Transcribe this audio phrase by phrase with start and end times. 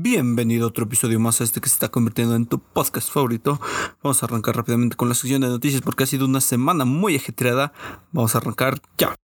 [0.00, 3.60] Bienvenido a otro episodio más a este que se está convirtiendo en tu podcast favorito.
[4.00, 7.16] Vamos a arrancar rápidamente con la sección de noticias porque ha sido una semana muy
[7.16, 7.72] ajetreada.
[8.12, 9.16] Vamos a arrancar ya.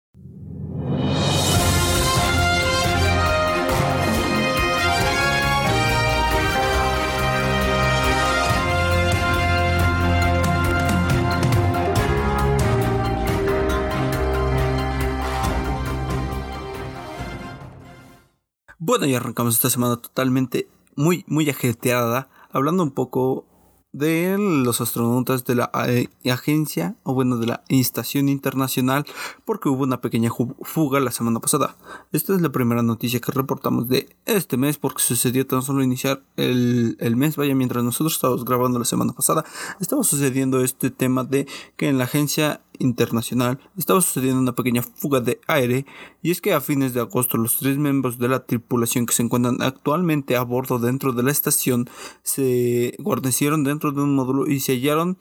[18.86, 23.46] Bueno, y arrancamos esta semana totalmente muy, muy ajetreada, hablando un poco
[23.92, 29.06] de los astronautas de la eh, agencia, o bueno, de la Estación Internacional,
[29.46, 31.76] porque hubo una pequeña fuga la semana pasada.
[32.12, 36.22] Esta es la primera noticia que reportamos de este mes, porque sucedió tan solo iniciar
[36.36, 39.46] el, el mes, vaya, mientras nosotros estábamos grabando la semana pasada,
[39.80, 41.48] estaba sucediendo este tema de
[41.78, 45.86] que en la agencia internacional estaba sucediendo una pequeña fuga de aire
[46.22, 49.22] y es que a fines de agosto los tres miembros de la tripulación que se
[49.22, 51.88] encuentran actualmente a bordo dentro de la estación
[52.22, 55.18] se guarnecieron dentro de un módulo y sellaron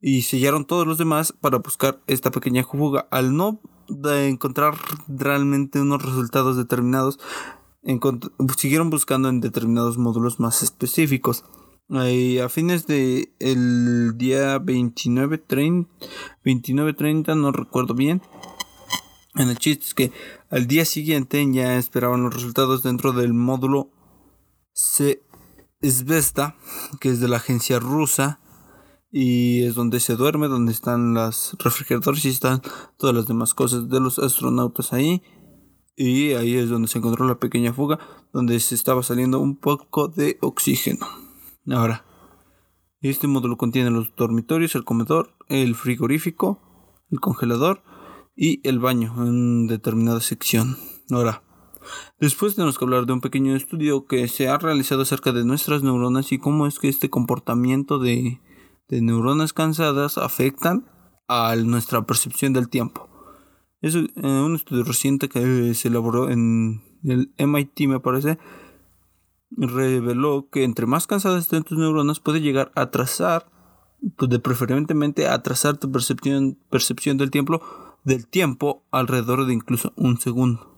[0.00, 3.06] y sellaron todos los demás para buscar esta pequeña fuga.
[3.12, 3.60] Al no
[4.04, 4.74] encontrar
[5.06, 7.20] realmente unos resultados determinados
[8.56, 11.44] siguieron buscando en determinados módulos más específicos
[11.94, 15.90] a fines de el día 29 30,
[16.42, 18.22] 29 30 no recuerdo bien
[19.34, 20.12] en el chiste es que
[20.50, 23.90] al día siguiente ya esperaban los resultados dentro del módulo
[24.72, 26.56] Svesta
[26.98, 28.40] que es de la agencia rusa
[29.14, 32.62] y es donde se duerme, donde están los refrigeradores y están
[32.96, 35.22] todas las demás cosas de los astronautas ahí.
[35.94, 37.98] Y ahí es donde se encontró la pequeña fuga,
[38.32, 41.06] donde se estaba saliendo un poco de oxígeno.
[41.70, 42.04] Ahora,
[43.00, 46.60] este módulo contiene los dormitorios, el comedor, el frigorífico,
[47.10, 47.82] el congelador
[48.36, 50.76] y el baño en determinada sección.
[51.10, 51.42] Ahora,
[52.18, 55.82] después tenemos que hablar de un pequeño estudio que se ha realizado acerca de nuestras
[55.82, 58.40] neuronas y cómo es que este comportamiento de,
[58.88, 60.86] neuronas cansadas afectan
[61.28, 63.08] a nuestra percepción del tiempo.
[63.80, 68.38] Es eh, un estudio reciente que se elaboró en el MIT, me parece,
[69.56, 73.50] reveló que entre más cansadas estén tus neuronas puede llegar a atrasar,
[74.16, 77.62] pues de preferentemente atrasar tu percepción, percepción del tiempo,
[78.04, 80.72] del tiempo alrededor de incluso un segundo.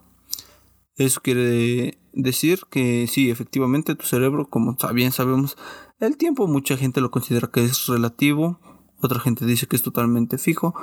[0.97, 5.57] Eso quiere decir que sí, efectivamente tu cerebro, como bien sabemos,
[5.99, 8.61] el tiempo mucha gente lo considera que es relativo,
[9.01, 10.75] otra gente dice que es totalmente fijo,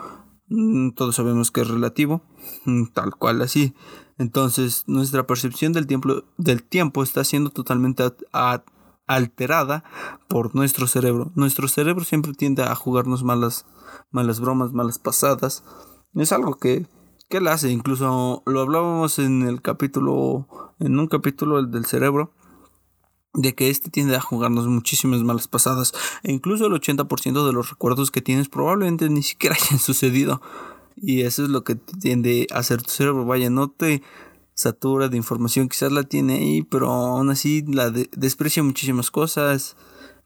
[0.48, 2.24] mm, todos sabemos que es relativo,
[2.66, 3.74] mm, tal cual así.
[4.22, 8.04] Entonces, nuestra percepción del tiempo, del tiempo está siendo totalmente
[9.08, 9.84] alterada
[10.28, 11.32] por nuestro cerebro.
[11.34, 13.66] Nuestro cerebro siempre tiende a jugarnos malas,
[14.12, 15.64] malas bromas, malas pasadas.
[16.14, 16.86] Es algo que,
[17.30, 17.72] que él hace.
[17.72, 20.48] Incluso lo hablábamos en el capítulo,
[20.80, 22.32] en un capítulo del cerebro,
[23.34, 25.94] de que este tiende a jugarnos muchísimas malas pasadas.
[26.22, 30.44] E incluso el 80% de los recuerdos que tienes probablemente ni siquiera hayan sucedido.
[31.02, 33.26] Y eso es lo que tiende a hacer tu cerebro.
[33.26, 34.04] Vaya, no te
[34.54, 39.76] satura de información, quizás la tiene ahí, pero aún así la desprecia muchísimas cosas.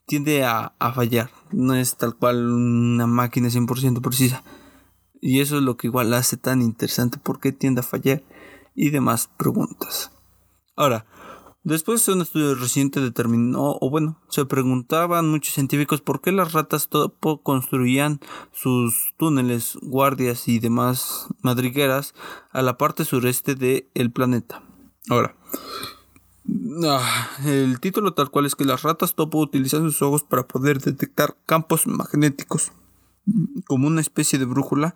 [0.06, 1.30] Tiende a, a, fallar.
[1.50, 4.44] No es tal cual una máquina 100% precisa.
[5.20, 7.18] Y eso es lo que igual la hace tan interesante.
[7.18, 8.22] ¿Por qué tiende a fallar?
[8.74, 10.12] Y demás preguntas.
[10.76, 11.06] Ahora,
[11.66, 16.88] Después un estudio reciente determinó, o bueno, se preguntaban muchos científicos por qué las ratas
[17.42, 18.20] construían
[18.52, 22.14] sus túneles, guardias y demás madrigueras
[22.52, 24.62] a la parte sureste del planeta.
[25.08, 25.34] Ahora,
[26.84, 30.78] ah, el título tal cual es que las ratas topo utilizan sus ojos para poder
[30.78, 32.70] detectar campos magnéticos
[33.66, 34.94] como una especie de brújula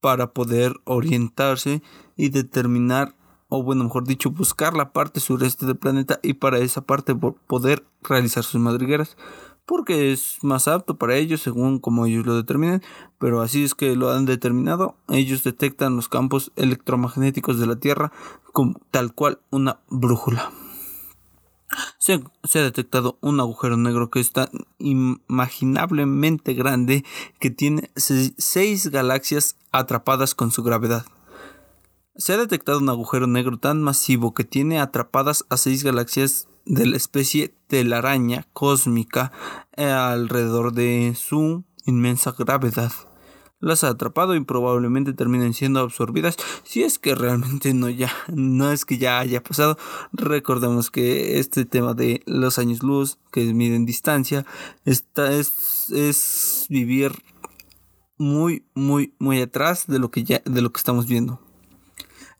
[0.00, 1.82] para poder orientarse
[2.16, 3.17] y determinar
[3.48, 7.84] o bueno, mejor dicho, buscar la parte sureste del planeta y para esa parte poder
[8.02, 9.16] realizar sus madrigueras,
[9.64, 12.82] porque es más apto para ellos según como ellos lo determinen,
[13.18, 18.12] pero así es que lo han determinado, ellos detectan los campos electromagnéticos de la Tierra
[18.52, 20.50] como tal cual una brújula.
[21.98, 27.04] Se, se, ha detectado un agujero negro que está imaginablemente grande
[27.38, 31.04] que tiene seis galaxias atrapadas con su gravedad.
[32.18, 36.84] Se ha detectado un agujero negro tan masivo que tiene atrapadas a seis galaxias de
[36.84, 39.30] la especie telaraña cósmica
[39.76, 42.90] eh, alrededor de su inmensa gravedad.
[43.60, 48.72] Las ha atrapado y probablemente terminen siendo absorbidas si es que realmente no ya no
[48.72, 49.78] es que ya haya pasado.
[50.12, 54.44] Recordemos que este tema de los años luz que miden distancia
[54.84, 57.12] esta es, es vivir
[58.16, 61.47] muy muy muy atrás de lo que ya de lo que estamos viendo.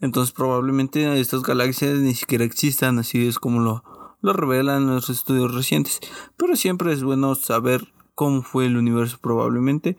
[0.00, 3.83] Entonces probablemente estas galaxias ni siquiera existan, así es como lo,
[4.21, 6.00] lo revelan los estudios recientes.
[6.37, 9.97] Pero siempre es bueno saber cómo fue el universo probablemente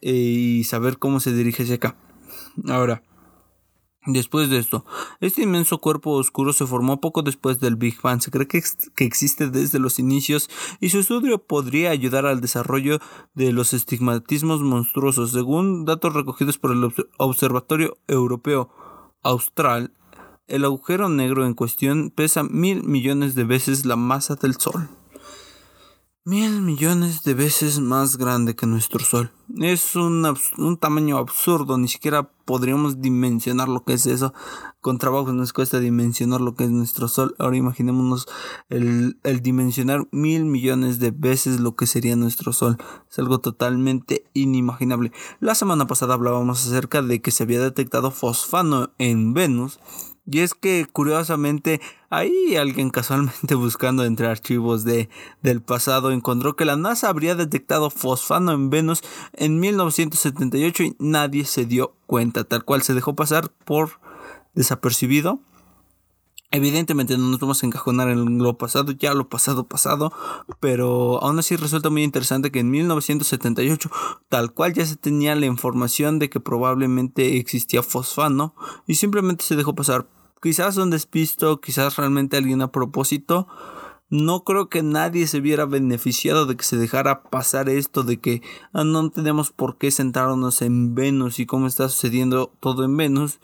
[0.00, 1.96] eh, y saber cómo se dirige hacia acá.
[2.68, 3.02] Ahora,
[4.06, 4.86] Después de esto,
[5.20, 8.22] este inmenso cuerpo oscuro se formó poco después del Big Bang.
[8.22, 8.62] Se cree que,
[8.96, 10.48] que, existe desde los inicios
[10.80, 12.98] y su estudio podría ayudar al desarrollo
[13.34, 15.32] de los estigmatismos monstruosos.
[15.32, 18.70] Según datos recogidos por el Observatorio Europeo
[19.22, 19.92] Austral,
[20.46, 24.88] el agujero negro en cuestión pesa mil millones de veces la masa del Sol
[26.24, 29.32] mil millones de veces más grande que nuestro Sol.
[29.58, 30.26] Es un,
[30.58, 34.34] un, tamaño absurdo, ni siquiera podríamos dimensionar lo que es eso.
[34.80, 37.34] Con trabajo nos cuesta dimensionar lo que es nuestro Sol.
[37.38, 38.26] Ahora imaginémonos
[38.68, 42.76] el, el dimensionar mil millones de veces lo que sería nuestro Sol.
[43.10, 45.12] Es algo totalmente inimaginable.
[45.40, 49.80] La semana pasada hablábamos acerca de que se había detectado fosfano en Venus
[50.26, 55.08] y es que curiosamente ahí alguien casualmente buscando entre archivos de,
[55.42, 59.02] del pasado encontró que la NASA habría detectado fosfano en Venus
[59.32, 64.00] en 1978 y nadie se dio cuenta, tal cual se dejó pasar por
[64.54, 65.40] desapercibido.
[66.52, 70.12] Evidentemente no nos vamos a encajonar en lo pasado, ya lo pasado pasado,
[70.58, 73.88] pero aún así resulta muy interesante que en 1978
[74.28, 78.56] tal cual ya se tenía la información de que probablemente existía fosfano
[78.88, 80.08] y simplemente se dejó pasar
[80.42, 83.46] quizás un despisto, quizás realmente alguien a propósito.
[84.08, 88.42] No creo que nadie se viera beneficiado de que se dejara pasar esto, de que
[88.72, 93.38] ah, no tenemos por qué centrarnos en Venus y cómo está sucediendo todo en Venus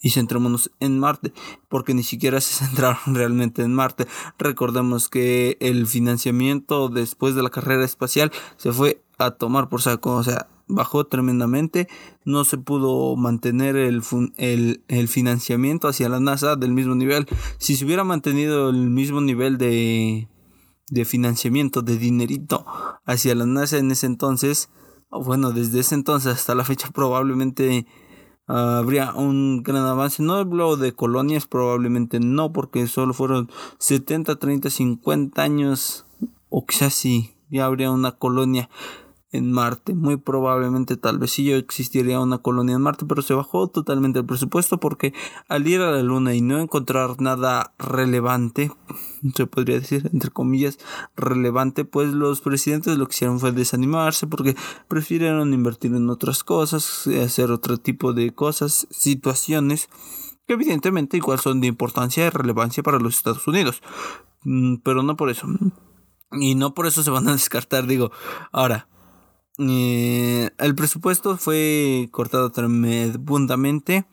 [0.00, 1.32] y centrémonos en Marte,
[1.68, 4.06] porque ni siquiera se centraron realmente en Marte.
[4.38, 10.16] Recordemos que el financiamiento después de la carrera espacial se fue a tomar por saco,
[10.16, 11.88] o sea, bajó tremendamente,
[12.24, 14.02] no se pudo mantener el,
[14.38, 17.26] el, financiamiento hacia la NASA del mismo nivel.
[17.58, 20.28] Si se hubiera mantenido el mismo nivel de,
[20.88, 22.64] de financiamiento, de dinerito
[23.04, 24.70] hacia la NASA en ese entonces,
[25.10, 27.86] bueno, desde ese entonces hasta la fecha probablemente
[28.50, 30.22] habría un gran avance.
[30.22, 36.06] No hablo de colonias, probablemente no, porque solo fueron 70, 30, 50 años,
[36.48, 38.68] o quizás sí, ya habría una colonia
[39.32, 39.94] en Marte.
[39.94, 44.26] Muy probablemente tal vez sí existiría una colonia en Marte, pero se bajó totalmente el
[44.26, 45.12] presupuesto porque
[45.48, 48.72] al ir a la Luna y no encontrar nada relevante,
[49.34, 50.78] se podría decir entre comillas
[51.16, 54.56] relevante, pues los presidentes lo que hicieron fue desanimarse porque
[54.88, 59.88] prefirieron invertir en otras cosas, hacer otro tipo de cosas, situaciones
[60.46, 63.82] que evidentemente igual son de importancia y relevancia para los Estados Unidos.
[64.42, 65.46] Mm, pero no por eso.
[66.32, 68.10] Y no por eso se van a descartar, digo.
[68.52, 68.88] Ahora,
[69.68, 74.06] eh, el presupuesto fue cortado tremendamente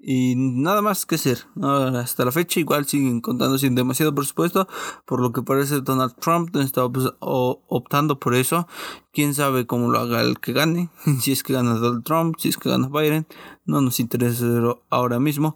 [0.00, 1.46] y nada más que hacer.
[1.60, 4.68] hasta la fecha igual siguen contando sin demasiado presupuesto,
[5.04, 8.66] por lo que parece Donald Trump está optando por eso.
[9.12, 10.90] Quién sabe cómo lo haga el que gane,
[11.20, 13.26] si es que gana Donald Trump, si es que gana Biden,
[13.66, 14.46] no nos interesa
[14.90, 15.54] ahora mismo.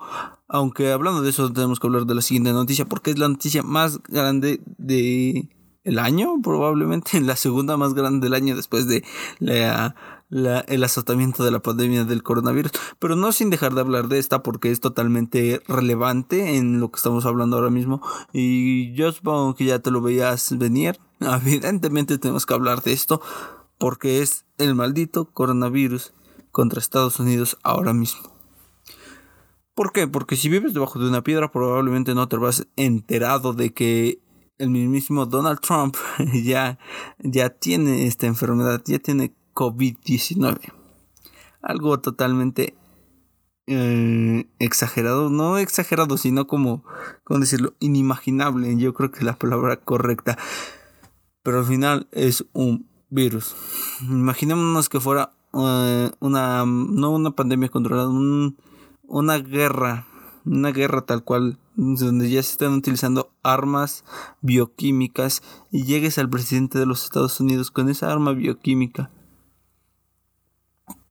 [0.49, 3.63] Aunque hablando de eso tenemos que hablar de la siguiente noticia porque es la noticia
[3.63, 5.49] más grande de
[5.85, 9.05] el año, probablemente la segunda más grande del año después de
[9.39, 9.95] la,
[10.31, 12.73] el azotamiento de la pandemia del coronavirus.
[12.99, 16.97] Pero no sin dejar de hablar de esta porque es totalmente relevante en lo que
[16.97, 18.03] estamos hablando ahora mismo.
[18.33, 20.99] Y yo supongo que ya te lo veías venir.
[21.21, 23.21] Evidentemente tenemos que hablar de esto
[23.79, 26.13] porque es el maldito coronavirus
[26.53, 28.33] contra Estados Unidos ahora mismo.
[29.75, 30.07] ¿Por qué?
[30.07, 34.22] Porque si vives debajo de una piedra probablemente no te vas enterado de que
[34.63, 35.97] el mismísimo Donald Trump
[36.45, 36.79] ya,
[37.19, 40.73] ya tiene esta enfermedad, ya tiene COVID-19.
[41.63, 42.77] Algo totalmente
[43.67, 46.85] eh, exagerado, no exagerado, sino como,
[47.25, 47.75] ¿cómo decirlo?
[47.81, 50.39] Inimaginable, yo creo que es la palabra correcta.
[51.43, 53.57] Pero al final es un virus.
[54.03, 58.11] Imaginémonos que fuera eh, una, no una pandemia controlada,
[59.03, 60.07] una guerra,
[60.45, 64.05] una guerra tal cual donde ya se están utilizando armas
[64.41, 69.11] bioquímicas y llegues al presidente de los Estados Unidos con esa arma bioquímica.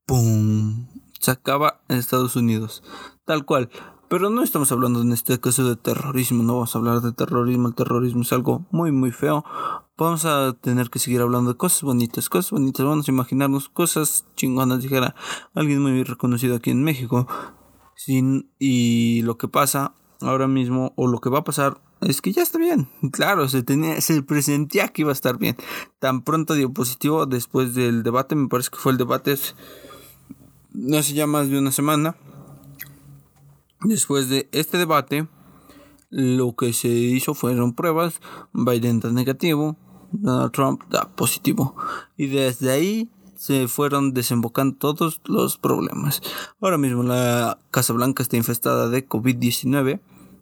[0.06, 0.88] ¡Pum!
[1.20, 2.84] Se acaba en Estados Unidos.
[3.25, 3.70] Tal cual.
[4.12, 7.70] Pero no estamos hablando en este caso de terrorismo, no vamos a hablar de terrorismo,
[7.70, 9.46] el terrorismo es algo muy muy feo.
[9.98, 14.25] Vamos a tener que seguir hablando de cosas bonitas, cosas bonitas, vamos a imaginarnos cosas
[14.36, 15.15] chingonas, dijera
[15.53, 17.25] alguien muy reconocido aquí en México.
[17.96, 22.32] Sin, y lo que pasa ahora mismo, o lo que va a pasar, es que
[22.32, 22.90] ya está bien.
[23.12, 25.56] Claro, se, tenía, se presentía que iba a estar bien.
[26.00, 29.36] Tan pronto dio positivo después del debate, me parece que fue el debate
[30.74, 32.16] no hace ya más de una semana.
[33.82, 35.28] Después de este debate,
[36.10, 38.20] Lo que se hizo fueron pruebas,
[38.51, 39.78] Biden da negativo,
[40.12, 41.74] Donald Trump da positivo.
[42.18, 46.22] Y desde ahí se fueron desembocando todos los problemas.
[46.60, 50.01] Ahora mismo la Casa Blanca está infestada de COVID-19,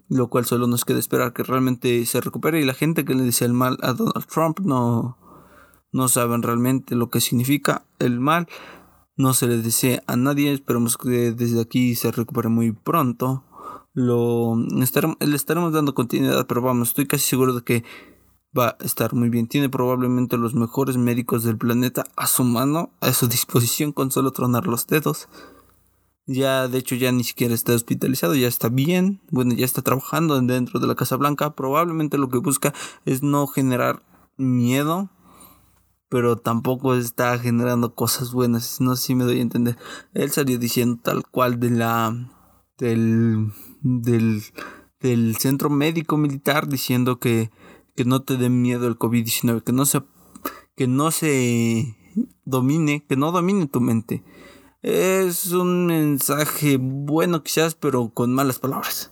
[0.09, 3.23] lo cual solo nos queda esperar que realmente se recupere y la gente que le
[3.23, 5.17] dice el mal a Donald Trump no,
[5.91, 8.47] no saben realmente lo que significa el mal.
[9.15, 13.43] No se le desea a nadie, esperemos que desde aquí se recupere muy pronto.
[13.93, 14.83] Lo le
[15.35, 17.83] estaremos dando continuidad, pero vamos, estoy casi seguro de que
[18.57, 19.47] va a estar muy bien.
[19.47, 24.31] Tiene probablemente los mejores médicos del planeta a su mano, a su disposición con solo
[24.31, 25.27] tronar los dedos.
[26.31, 29.19] Ya, de hecho, ya ni siquiera está hospitalizado, ya está bien.
[29.31, 31.55] Bueno, ya está trabajando dentro de la Casa Blanca.
[31.55, 32.71] Probablemente lo que busca
[33.03, 34.03] es no generar
[34.37, 35.09] miedo,
[36.07, 38.79] pero tampoco está generando cosas buenas.
[38.79, 39.75] No sé si me doy a entender.
[40.13, 42.15] Él salió diciendo tal cual de la.
[42.77, 43.51] del.
[43.81, 44.43] del.
[44.99, 47.49] del centro médico militar diciendo que
[47.95, 50.03] que no te dé miedo el COVID-19, que no se
[50.77, 51.97] que no se
[52.45, 54.23] domine, que no domine tu mente.
[54.81, 59.11] Es un mensaje bueno quizás, pero con malas palabras.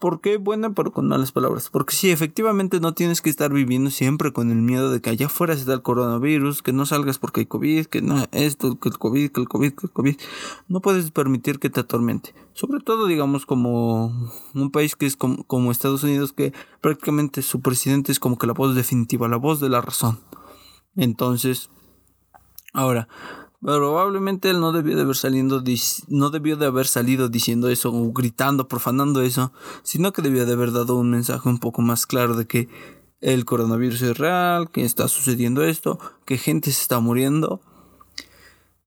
[0.00, 1.70] ¿Por qué buena pero con malas palabras?
[1.70, 5.26] Porque si efectivamente no tienes que estar viviendo siempre con el miedo de que allá
[5.26, 8.98] afuera da el coronavirus, que no salgas porque hay COVID, que no esto, que el
[8.98, 10.16] COVID, que el COVID, que el COVID.
[10.66, 12.34] No puedes permitir que te atormente.
[12.52, 17.60] Sobre todo, digamos, como un país que es como, como Estados Unidos, que prácticamente su
[17.60, 20.18] presidente es como que la voz definitiva, la voz de la razón.
[20.96, 21.70] Entonces,
[22.74, 23.08] ahora,
[23.66, 25.60] Probablemente él no debió de haber saliendo
[26.06, 30.52] no debió de haber salido diciendo eso o gritando, profanando eso, sino que debió de
[30.52, 32.68] haber dado un mensaje un poco más claro de que
[33.20, 37.60] el coronavirus es real, que está sucediendo esto, que gente se está muriendo.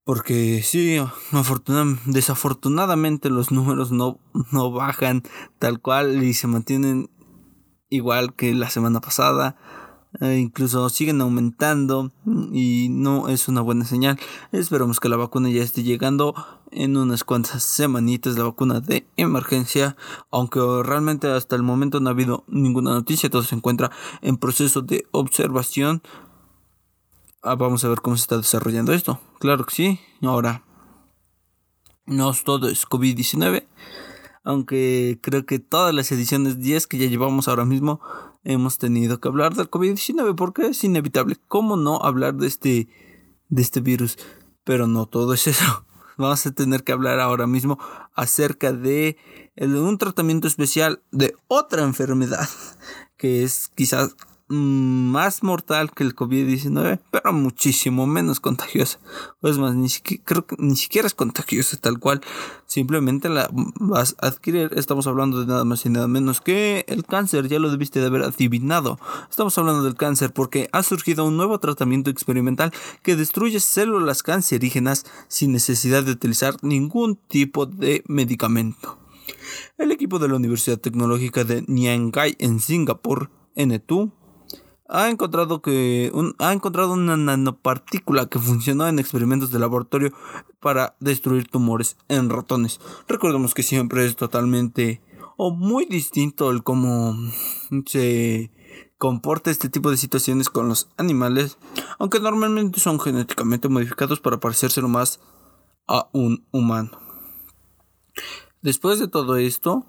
[0.02, 0.96] Porque sí,
[2.06, 4.18] desafortunadamente los números no,
[4.50, 5.24] no bajan
[5.58, 7.10] tal cual y se mantienen
[7.90, 9.58] igual que la semana pasada.
[10.18, 12.10] Eh, incluso siguen aumentando
[12.52, 14.18] y no es una buena señal.
[14.50, 16.34] Esperamos que la vacuna ya esté llegando
[16.72, 19.96] en unas cuantas semanitas, la vacuna de emergencia,
[20.30, 23.90] aunque realmente hasta el momento no ha habido ninguna noticia, todo se encuentra
[24.20, 26.02] en proceso de observación.
[27.42, 29.20] Ah, vamos a ver cómo se está desarrollando esto.
[29.38, 30.00] Claro que sí.
[30.22, 30.64] Ahora,
[32.06, 33.66] no todo es COVID-19
[34.42, 38.00] aunque creo que todas las ediciones 10 que ya llevamos ahora mismo
[38.44, 41.36] hemos tenido que hablar del COVID-19 porque es inevitable.
[41.48, 42.88] ¿Cómo no hablar de este,
[43.48, 44.18] de este virus?
[44.64, 45.86] Pero no todo es eso.
[46.16, 47.78] Vamos a tener que hablar ahora mismo
[48.14, 49.16] acerca de
[49.56, 52.48] un tratamiento especial de otra enfermedad
[53.16, 54.16] que es quizás
[54.50, 58.98] más mortal que el COVID-19, pero muchísimo menos contagiosa.
[59.40, 62.20] Pues más, ni siquiera, creo que ni siquiera es contagiosa tal cual.
[62.66, 64.72] Simplemente la vas a adquirir.
[64.74, 67.48] Estamos hablando de nada más y nada menos que el cáncer.
[67.48, 68.98] Ya lo debiste de haber adivinado.
[69.30, 75.06] Estamos hablando del cáncer porque ha surgido un nuevo tratamiento experimental que destruye células cancerígenas
[75.28, 78.98] sin necesidad de utilizar ningún tipo de medicamento.
[79.78, 84.12] El equipo de la Universidad Tecnológica de Nyangai en Singapur, NTU,
[84.90, 90.12] ha encontrado que ha encontrado una nanopartícula que funcionó en experimentos de laboratorio
[90.58, 92.80] para destruir tumores en ratones.
[93.06, 95.00] Recordemos que siempre es totalmente
[95.36, 97.14] o muy distinto el cómo
[97.86, 98.50] se
[98.98, 101.56] comporta este tipo de situaciones con los animales,
[101.98, 105.20] aunque normalmente son genéticamente modificados para parecerse más
[105.86, 106.90] a un humano.
[108.60, 109.86] Después de todo esto,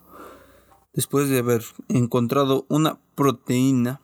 [0.93, 3.99] después de haber encontrado una proteína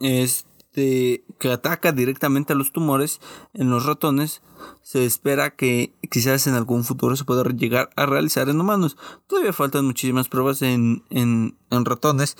[0.00, 3.20] este, que ataca directamente a los tumores
[3.54, 4.42] en los ratones,
[4.82, 8.96] se espera que quizás en algún futuro se pueda llegar a realizar en humanos.
[9.26, 12.36] Todavía faltan muchísimas pruebas en, en, en ratones.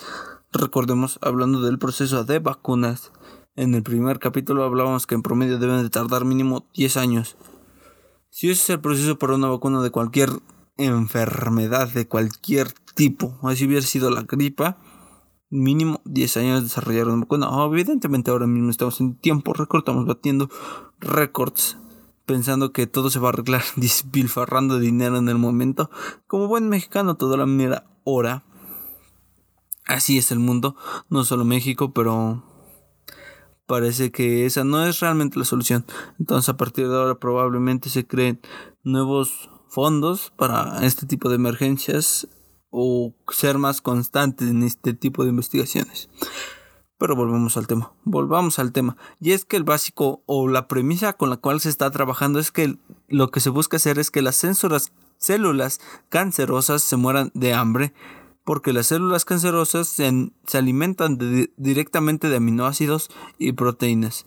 [0.53, 3.13] Recordemos, hablando del proceso de vacunas,
[3.57, 7.37] en el primer capítulo hablábamos que en promedio deben de tardar mínimo 10 años.
[8.31, 10.31] Si ese es el proceso para una vacuna de cualquier
[10.77, 14.79] enfermedad, de cualquier tipo, así hubiera sido la gripa,
[15.51, 17.49] mínimo 10 años desarrollar una vacuna.
[17.71, 20.49] evidentemente ahora mismo estamos en tiempo récord, estamos batiendo
[21.01, 21.79] récords
[22.29, 25.91] pensando que todo se va a arreglar despilfarrando dinero en el momento.
[26.27, 28.45] Como buen mexicano, toda la mera hora.
[29.87, 30.77] Así es el mundo,
[31.09, 32.45] no solo México, pero
[33.67, 35.87] parece que esa no es realmente la solución.
[36.19, 38.41] Entonces a partir de ahora probablemente se creen
[38.83, 42.29] nuevos fondos para este tipo de emergencias
[42.71, 46.09] o ser más constantes en este tipo de investigaciones.
[46.99, 48.97] Pero volvemos al tema, volvamos al tema.
[49.21, 52.51] Y es que el básico o la premisa con la cual se está trabajando es
[52.51, 52.77] que
[53.09, 54.45] lo que se busca hacer es que las
[55.19, 57.93] células cancerosas se mueran de hambre
[58.49, 61.19] porque las células cancerosas se, alimentan
[61.59, 64.25] directamente de aminoácidos y proteínas.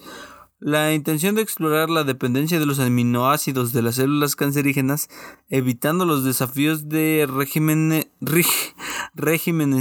[0.63, 5.09] La intención de explorar la dependencia de los aminoácidos de las células cancerígenas,
[5.49, 8.05] evitando los desafíos de regímenes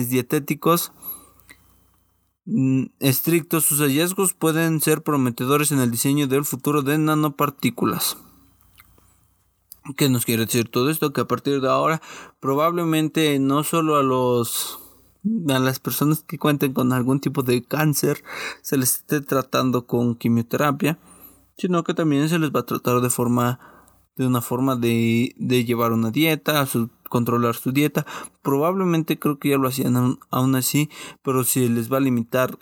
[0.08, 0.92] dietéticos
[2.46, 8.16] mm, estrictos, sus hallazgos pueden ser prometedores en el diseño del futuro de nanopartículas.
[9.98, 11.12] ¿Qué nos quiere decir todo esto?
[11.12, 12.00] Que a partir de ahora
[12.40, 14.78] probablemente no solo a los
[15.48, 18.22] a las personas que cuenten con algún tipo de cáncer
[18.62, 20.98] se les esté tratando con quimioterapia,
[21.56, 23.60] sino que también se les va a tratar de forma
[24.16, 26.66] de una forma de, de llevar una dieta,
[27.08, 28.04] controlar su dieta.
[28.42, 30.90] Probablemente creo que ya lo hacían aún así,
[31.22, 32.58] pero si les va a limitar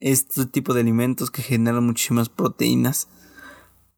[0.00, 3.08] este tipo de alimentos que generan muchísimas proteínas.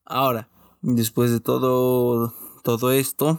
[0.04, 0.48] Ahora,
[0.82, 3.38] Después de todo, todo esto,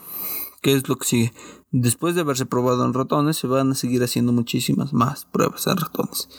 [0.62, 1.34] ¿qué es lo que sigue?
[1.72, 5.78] Después de haberse probado en ratones, se van a seguir haciendo muchísimas más pruebas en
[5.78, 6.30] ratones.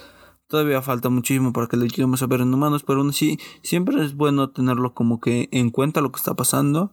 [0.47, 4.05] Todavía falta muchísimo para que lo lleguemos a ver en humanos, pero aún así siempre
[4.05, 6.93] es bueno tenerlo como que en cuenta lo que está pasando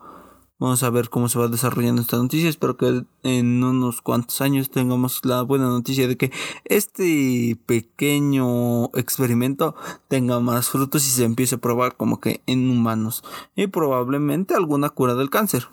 [0.62, 2.50] Vamos a ver cómo se va desarrollando esta noticia.
[2.50, 6.34] Espero que en unos cuantos años tengamos la buena noticia de que
[6.66, 9.74] este pequeño experimento
[10.10, 13.24] tenga más frutos y se empiece a probar como que en humanos.
[13.56, 15.66] Y probablemente alguna cura del cáncer.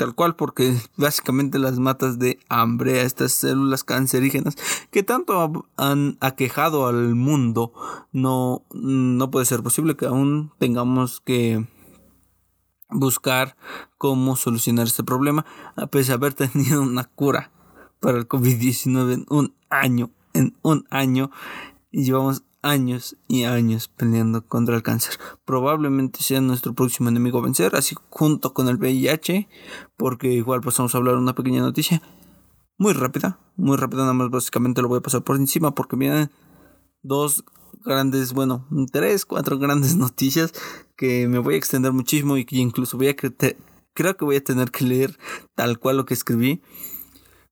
[0.00, 4.56] Tal cual, porque básicamente las matas de hambre a estas células cancerígenas
[4.90, 7.74] que tanto han aquejado al mundo,
[8.10, 11.66] no, no puede ser posible que aún tengamos que
[12.88, 13.58] buscar
[13.98, 15.44] cómo solucionar este problema,
[15.76, 17.50] a pesar de haber tenido una cura
[18.00, 21.30] para el COVID-19 en un año, en un año,
[21.90, 25.14] y llevamos años y años peleando contra el cáncer.
[25.44, 29.48] Probablemente sea nuestro próximo enemigo a vencer, así junto con el VIH,
[29.96, 32.02] porque igual pasamos a hablar una pequeña noticia
[32.78, 36.30] muy rápida, muy rápida, nada más básicamente lo voy a pasar por encima porque vienen
[37.02, 37.44] dos
[37.84, 40.52] grandes, bueno, tres, cuatro grandes noticias
[40.96, 44.44] que me voy a extender muchísimo y que incluso voy a creo que voy a
[44.44, 45.18] tener que leer
[45.54, 46.62] tal cual lo que escribí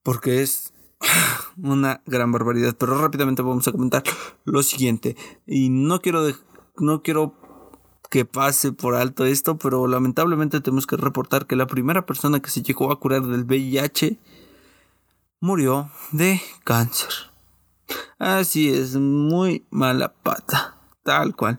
[0.02, 0.72] porque es
[1.62, 2.76] una gran barbaridad.
[2.78, 4.02] Pero rápidamente vamos a comentar
[4.44, 6.26] lo siguiente y no quiero
[6.78, 7.34] no quiero
[8.11, 12.50] que pase por alto esto, pero lamentablemente tenemos que reportar que la primera persona que
[12.50, 14.18] se llegó a curar del VIH
[15.40, 17.11] murió de cáncer.
[18.18, 21.58] Así es, muy mala pata, tal cual.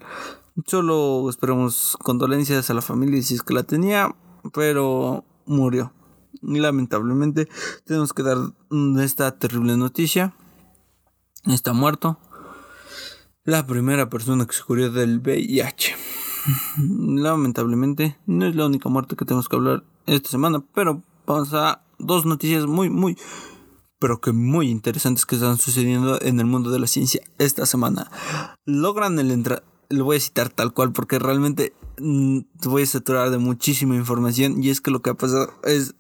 [0.66, 4.14] Solo esperamos condolencias a la familia si es que la tenía,
[4.54, 5.94] pero murió.
[6.42, 7.48] Lamentablemente
[7.86, 8.38] tenemos que dar
[9.02, 10.34] esta terrible noticia.
[11.46, 12.20] Está muerto.
[13.44, 15.96] La primera persona que se murió del VIH.
[16.78, 21.84] Lamentablemente no es la única muerte que tenemos que hablar esta semana, pero vamos a
[21.98, 23.18] dos noticias muy, muy,
[24.00, 28.10] pero que muy interesantes que están sucediendo en el mundo de la ciencia esta semana.
[28.66, 32.88] Logran el entrar, lo voy a citar tal cual porque realmente mm, te voy a
[32.88, 35.96] saturar de muchísima información y es que lo que ha pasado es,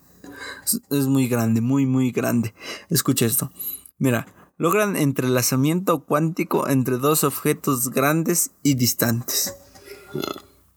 [0.89, 2.54] es muy grande, muy, muy grande.
[2.89, 3.52] Escucha esto.
[3.97, 9.56] Mira, logran entrelazamiento cuántico entre dos objetos grandes y distantes.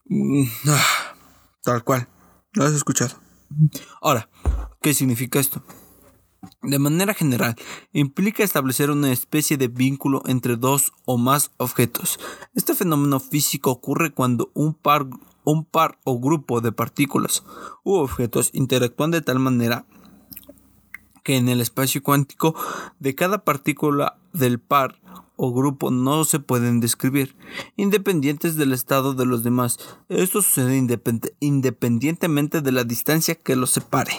[0.07, 1.15] Mm, ah,
[1.63, 2.09] tal cual.
[2.53, 3.17] Lo has escuchado.
[4.01, 4.29] Ahora,
[4.81, 5.63] ¿qué significa esto?
[6.63, 7.55] De manera general,
[7.93, 12.19] implica establecer una especie de vínculo entre dos o más objetos.
[12.55, 15.07] Este fenómeno físico ocurre cuando un par,
[15.45, 17.45] un par o grupo de partículas
[17.85, 19.87] u objetos interactúan de tal manera
[21.23, 22.55] que en el espacio cuántico
[22.99, 25.01] de cada partícula del par
[25.37, 27.37] o grupo no se pueden describir,
[27.77, 29.79] independientes del estado de los demás.
[30.09, 30.77] Esto sucede
[31.41, 34.13] independientemente de la distancia que los separe.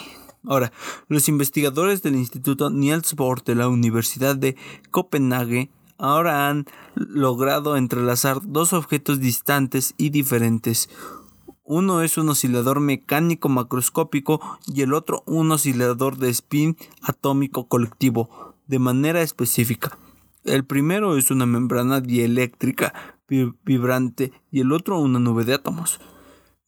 [0.46, 0.74] Ahora,
[1.08, 4.58] los investigadores del Instituto Niels Bohr de la Universidad de
[4.92, 10.90] Copenhague ahora han logrado entrelazar dos objetos distantes y diferentes.
[11.64, 18.56] Uno es un oscilador mecánico macroscópico y el otro un oscilador de spin atómico colectivo,
[18.68, 19.98] de manera específica.
[20.44, 23.18] El primero es una membrana dieléctrica
[23.64, 26.00] vibrante y el otro una nube de átomos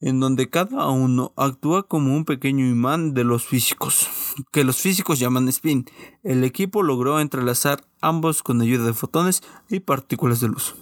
[0.06, 4.08] en donde cada uno actúa como un pequeño imán de los físicos,
[4.52, 5.84] que los físicos llaman spin.
[6.22, 10.76] El equipo logró entrelazar ambos con ayuda de fotones y partículas de luz.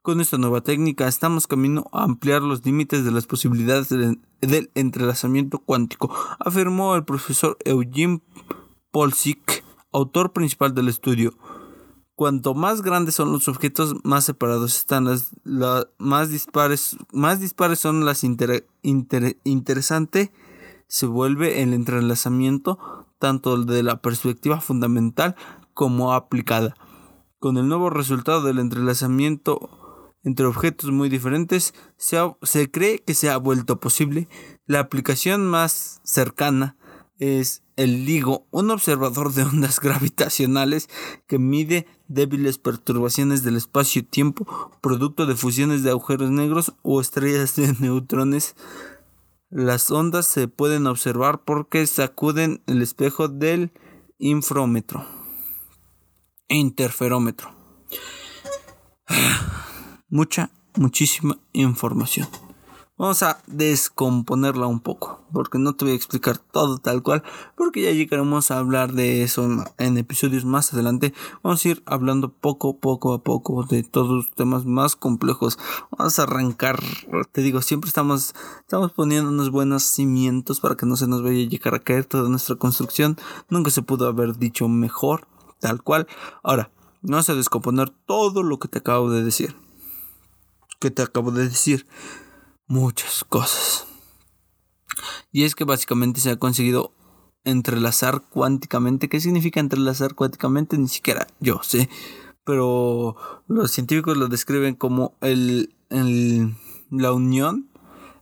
[0.00, 5.58] Con esta nueva técnica estamos camino a ampliar los límites de las posibilidades del, entrelazamiento
[5.58, 8.22] cuántico, afirmó el profesor Eugene
[8.90, 11.36] Polsik, autor principal del estudio.
[12.20, 15.06] Cuanto más grandes son los objetos, más separados están.
[15.06, 15.32] Las,
[15.96, 20.30] más, dispares, más dispares son las interesantes.
[20.86, 25.34] Se vuelve el entrelazamiento tanto de la perspectiva fundamental
[25.72, 26.76] como aplicada.
[27.38, 33.30] Con el nuevo resultado del entrelazamiento entre objetos muy diferentes, se, se cree que se
[33.30, 34.28] ha vuelto posible
[34.66, 36.76] la aplicación más cercana
[37.18, 40.88] es el LIGO, un observador de ondas gravitacionales
[41.26, 44.46] que mide débiles perturbaciones del espacio-tiempo
[44.80, 48.54] producto de fusiones de agujeros negros o estrellas de neutrones.
[49.48, 53.72] Las ondas se pueden observar porque sacuden el espejo del
[54.18, 55.04] infrómetro
[56.50, 57.50] interferómetro.
[60.08, 62.28] Mucha, muchísima información.
[63.00, 67.22] Vamos a descomponerla un poco, porque no te voy a explicar todo tal cual,
[67.56, 71.14] porque ya llegaremos a hablar de eso en episodios más adelante.
[71.42, 75.58] Vamos a ir hablando poco, poco a poco de todos los temas más complejos.
[75.96, 76.78] Vamos a arrancar,
[77.32, 81.42] te digo, siempre estamos, estamos poniendo unos buenos cimientos para que no se nos vaya
[81.42, 83.16] a llegar a caer toda nuestra construcción.
[83.48, 85.26] Nunca se pudo haber dicho mejor,
[85.58, 86.06] tal cual.
[86.42, 89.56] Ahora, vamos a descomponer todo lo que te acabo de decir.
[90.80, 91.86] ¿Qué te acabo de decir?
[92.70, 93.86] Muchas cosas.
[95.32, 96.94] Y es que básicamente se ha conseguido
[97.44, 99.08] entrelazar cuánticamente.
[99.08, 100.78] ¿Qué significa entrelazar cuánticamente?
[100.78, 101.90] Ni siquiera yo sé.
[102.44, 103.16] Pero
[103.48, 105.74] los científicos lo describen como el,
[106.90, 107.70] la unión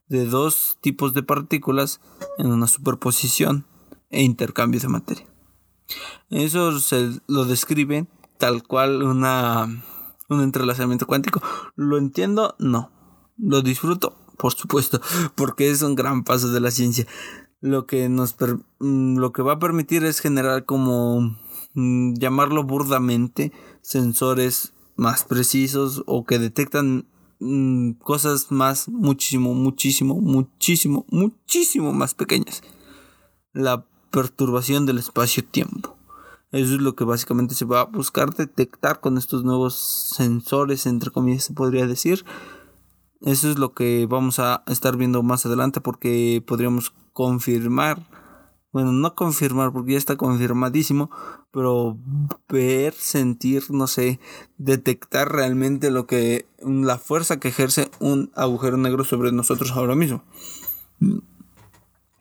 [0.08, 2.00] de dos tipos de partículas
[2.38, 3.66] en una superposición
[4.08, 5.26] e intercambio de materia.
[6.30, 8.08] Eso se lo describen
[8.38, 9.84] tal cual una,
[10.30, 11.42] un entrelazamiento cuántico.
[11.76, 12.56] ¿Lo entiendo?
[12.58, 12.90] No.
[13.36, 14.27] ¿Lo disfruto?
[14.38, 15.00] Por supuesto,
[15.34, 17.06] porque es un gran paso de la ciencia.
[17.60, 18.36] Lo que nos
[18.78, 21.36] mm, lo que va a permitir es generar como
[21.74, 27.06] mm, llamarlo burdamente sensores más precisos o que detectan
[27.40, 32.62] mm, cosas más muchísimo, muchísimo, muchísimo, muchísimo más pequeñas.
[33.52, 35.96] La perturbación del espacio-tiempo.
[36.50, 39.74] Eso es lo que básicamente se va a buscar detectar con estos nuevos
[40.16, 42.24] sensores, entre comillas se podría decir,
[43.22, 48.06] eso es lo que vamos a estar viendo más adelante porque podríamos confirmar,
[48.72, 51.10] bueno, no confirmar porque ya está confirmadísimo,
[51.50, 51.98] pero
[52.48, 54.20] ver, sentir, no sé,
[54.56, 60.22] detectar realmente lo que la fuerza que ejerce un agujero negro sobre nosotros ahora mismo.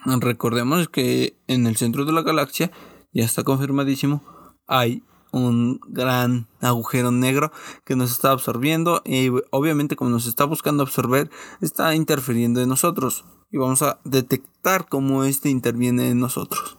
[0.06, 2.72] Recordemos que en el centro de la galaxia
[3.14, 4.22] ya está confirmadísimo
[4.68, 7.52] hay un gran agujero negro
[7.86, 11.30] que nos está absorbiendo y obviamente como nos está buscando absorber
[11.62, 16.78] está interfiriendo en nosotros y vamos a detectar cómo este interviene en nosotros.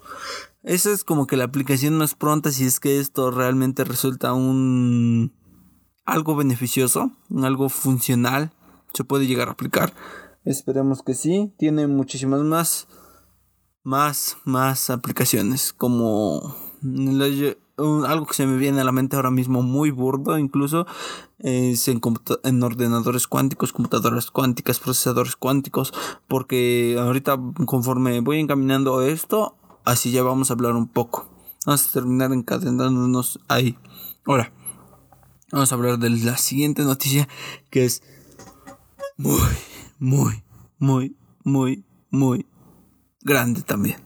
[0.63, 5.33] Esa es como que la aplicación más pronta si es que esto realmente resulta un
[6.05, 8.53] algo beneficioso, algo funcional,
[8.93, 9.95] se puede llegar a aplicar.
[10.45, 12.89] Esperemos que sí, tiene muchísimas más
[13.85, 16.57] más más aplicaciones como
[17.79, 20.87] algo que se me viene a la mente ahora mismo muy burdo incluso
[21.39, 22.01] es en,
[22.43, 25.95] en, ordenadores cuánticos, computadoras cuánticas, procesadores cuánticos,
[26.27, 31.31] porque ahorita conforme voy encaminando esto, así ya vamos a hablar un poco.
[31.65, 33.79] Vamos a terminar encadenándonos ahí.
[34.27, 34.53] Ahora,
[35.53, 37.29] vamos a hablar de la siguiente noticia
[37.71, 38.03] que es
[39.17, 39.41] muy,
[39.99, 40.43] muy,
[40.79, 42.47] muy, muy, muy
[43.21, 43.99] grande también.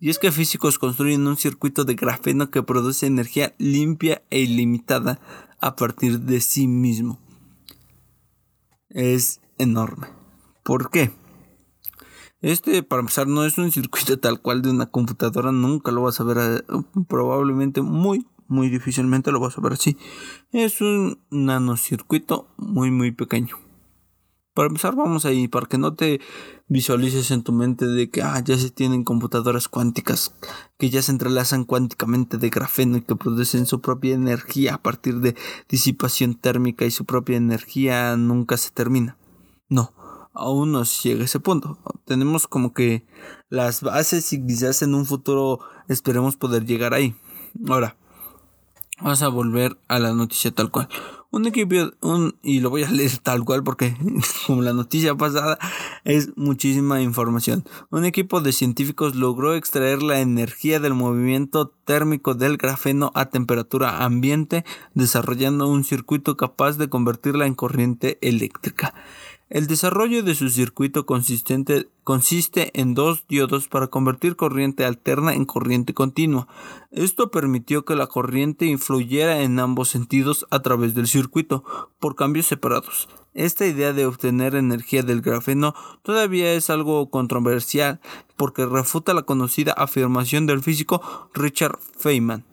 [0.00, 5.20] Y es que físicos construyen un circuito de grafeno que produce energía limpia e ilimitada
[5.60, 7.20] a partir de sí mismo.
[8.90, 10.08] Es enorme.
[10.62, 11.12] ¿Por qué?
[12.40, 16.20] Este, para empezar, no es un circuito tal cual de una computadora, nunca lo vas
[16.20, 16.62] a ver, eh,
[17.08, 19.96] probablemente muy, muy difícilmente lo vas a ver así.
[20.52, 23.67] Es un nanocircuito muy, muy pequeño.
[24.58, 26.20] Para empezar, vamos ahí, para que no te
[26.66, 30.34] visualices en tu mente de que ah, ya se tienen computadoras cuánticas
[30.80, 35.20] que ya se entrelazan cuánticamente de grafeno y que producen su propia energía a partir
[35.20, 35.36] de
[35.68, 39.16] disipación térmica y su propia energía nunca se termina.
[39.68, 39.92] No,
[40.34, 41.78] aún no llega a ese punto.
[42.04, 43.06] Tenemos como que
[43.50, 47.14] las bases y quizás en un futuro esperemos poder llegar ahí.
[47.68, 47.96] Ahora,
[49.00, 50.88] vamos a volver a la noticia tal cual.
[51.30, 53.94] Un equipo, un, y lo voy a leer tal cual porque
[54.46, 55.58] como la noticia pasada
[56.04, 57.64] es muchísima información.
[57.90, 64.04] Un equipo de científicos logró extraer la energía del movimiento térmico del grafeno a temperatura
[64.04, 64.64] ambiente
[64.94, 68.94] desarrollando un circuito capaz de convertirla en corriente eléctrica.
[69.50, 75.46] El desarrollo de su circuito consistente, consiste en dos diodos para convertir corriente alterna en
[75.46, 76.48] corriente continua.
[76.90, 81.64] Esto permitió que la corriente influyera en ambos sentidos a través del circuito,
[81.98, 83.08] por cambios separados.
[83.32, 88.00] Esta idea de obtener energía del grafeno todavía es algo controversial
[88.36, 92.44] porque refuta la conocida afirmación del físico Richard Feynman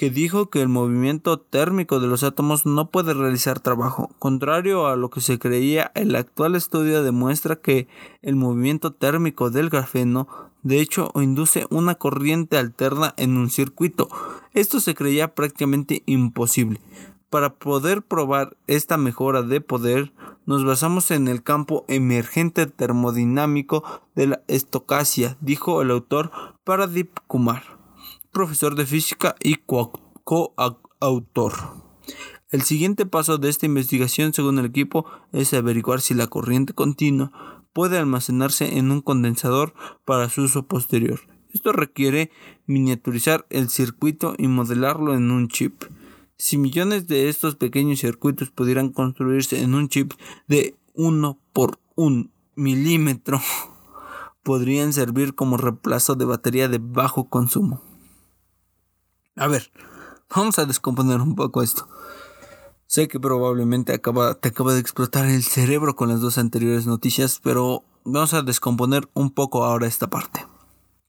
[0.00, 4.08] que dijo que el movimiento térmico de los átomos no puede realizar trabajo.
[4.18, 7.86] Contrario a lo que se creía, el actual estudio demuestra que
[8.22, 10.26] el movimiento térmico del grafeno
[10.62, 14.08] de hecho induce una corriente alterna en un circuito.
[14.54, 16.80] Esto se creía prácticamente imposible.
[17.28, 20.14] Para poder probar esta mejora de poder,
[20.46, 23.84] nos basamos en el campo emergente termodinámico
[24.14, 26.30] de la estocasia, dijo el autor
[26.64, 27.79] Paradip Kumar
[28.32, 29.56] profesor de física y
[30.24, 31.52] coautor.
[32.50, 37.60] El siguiente paso de esta investigación, según el equipo, es averiguar si la corriente continua
[37.72, 41.20] puede almacenarse en un condensador para su uso posterior.
[41.52, 42.30] Esto requiere
[42.66, 45.84] miniaturizar el circuito y modelarlo en un chip.
[46.36, 50.12] Si millones de estos pequeños circuitos pudieran construirse en un chip
[50.48, 53.40] de 1 por 1 milímetro,
[54.42, 57.89] podrían servir como reemplazo de batería de bajo consumo.
[59.40, 59.72] A ver,
[60.36, 61.88] vamos a descomponer un poco esto.
[62.86, 67.82] Sé que probablemente te acaba de explotar el cerebro con las dos anteriores noticias, pero
[68.04, 70.44] vamos a descomponer un poco ahora esta parte.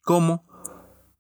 [0.06, 0.46] ¿Cómo?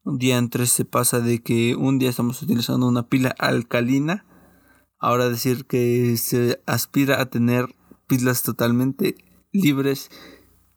[0.05, 4.25] Un día en tres se pasa de que un día estamos utilizando una pila alcalina,
[4.97, 7.75] ahora decir que se aspira a tener
[8.07, 9.17] pilas totalmente
[9.51, 10.09] libres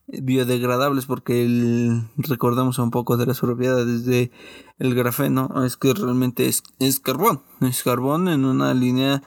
[0.06, 4.30] biodegradables porque el, recordamos un poco de las propiedades de
[4.78, 9.22] el grafeno es que realmente es, es carbón es carbón en una línea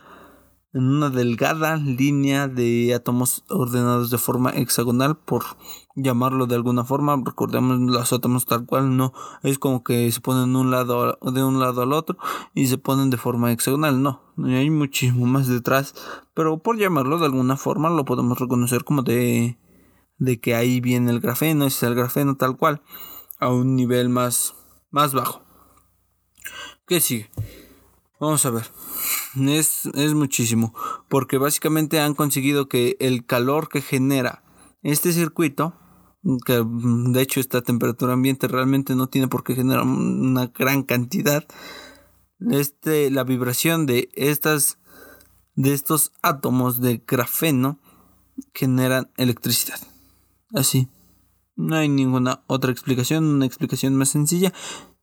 [0.73, 5.43] en una delgada línea de átomos ordenados de forma hexagonal por
[5.95, 10.55] llamarlo de alguna forma recordemos los átomos tal cual no es como que se ponen
[10.55, 12.17] un lado de un lado al otro
[12.53, 15.95] y se ponen de forma hexagonal no hay muchísimo más detrás
[16.35, 19.57] pero por llamarlo de alguna forma lo podemos reconocer como de
[20.17, 22.81] de que ahí viene el grafeno, es el grafeno tal cual,
[23.39, 24.55] a un nivel más,
[24.89, 25.41] más bajo.
[26.87, 27.29] ¿Qué sigue?
[28.19, 28.65] Vamos a ver.
[29.35, 30.73] Es, es muchísimo,
[31.09, 34.43] porque básicamente han conseguido que el calor que genera
[34.81, 35.75] este circuito,
[36.45, 41.45] que de hecho esta temperatura ambiente realmente no tiene por qué generar una gran cantidad,
[42.49, 44.79] este, la vibración de estas
[45.55, 47.79] de estos átomos de grafeno
[48.53, 49.79] generan electricidad.
[50.53, 50.87] Así.
[51.55, 54.53] No hay ninguna otra explicación, una explicación más sencilla,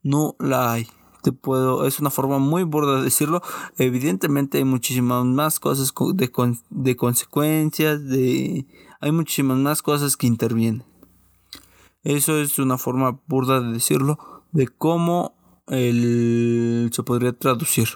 [0.03, 0.87] no la hay.
[1.23, 3.43] Te puedo, es una forma muy burda de decirlo.
[3.79, 6.31] Evidentemente hay muchísimas más cosas de,
[6.71, 8.67] de consecuencias, de
[9.01, 10.85] hay muchísimas más cosas que intervienen.
[12.05, 15.35] Eso es una forma burda de decirlo, de cómo
[15.67, 17.89] el, se podría traducir.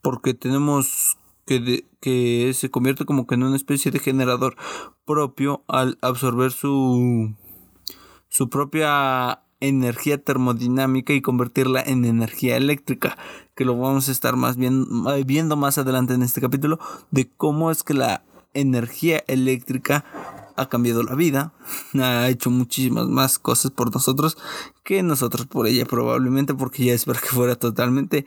[0.00, 4.56] Porque tenemos que, que se convierte como que en una especie de generador
[5.04, 7.34] propio al absorber su,
[8.28, 13.16] su propia energía termodinámica y convertirla en energía eléctrica,
[13.54, 14.86] que lo vamos a estar más bien
[15.26, 16.78] viendo más adelante en este capítulo
[17.10, 20.04] de cómo es que la energía eléctrica
[20.56, 21.52] ha cambiado la vida,
[22.00, 24.36] ha hecho muchísimas más cosas por nosotros
[24.84, 28.24] que nosotros por ella probablemente porque ya es para que fuera totalmente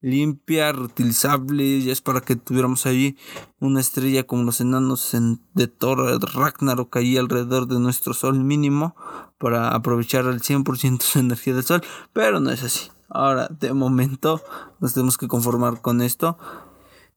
[0.00, 3.16] limpia, reutilizable, ya es para que tuviéramos ahí
[3.58, 5.98] una estrella como los enanos en, de Thor,
[6.34, 8.96] Ragnarok ahí alrededor de nuestro sol mínimo
[9.38, 11.82] para aprovechar al 100% su energía del sol,
[12.12, 12.90] pero no es así.
[13.08, 14.40] Ahora, de momento,
[14.78, 16.38] nos tenemos que conformar con esto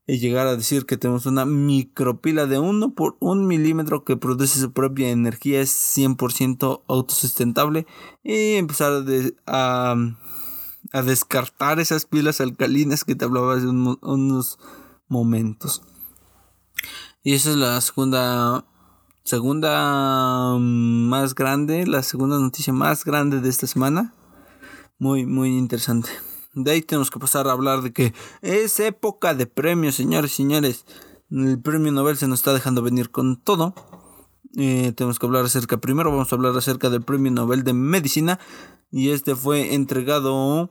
[0.05, 4.59] y llegar a decir que tenemos una micropila de 1 por 1 milímetro que produce
[4.59, 7.85] su propia energía, es 100% autosustentable
[8.23, 9.05] y empezar
[9.47, 9.95] a
[10.93, 14.59] a descartar esas pilas alcalinas que te hablaba hace unos
[15.07, 15.81] momentos.
[17.23, 18.65] Y esa es la segunda,
[19.23, 24.13] segunda mm, más grande, la segunda noticia más grande de esta semana.
[24.99, 26.09] Muy, muy interesante.
[26.53, 30.35] De ahí tenemos que pasar a hablar de que es época de premios, señores y
[30.35, 30.85] señores.
[31.31, 33.73] El premio Nobel se nos está dejando venir con todo.
[34.55, 38.39] Eh, tenemos que hablar acerca, primero vamos a hablar acerca del premio Nobel de Medicina
[38.91, 40.69] y este fue entregado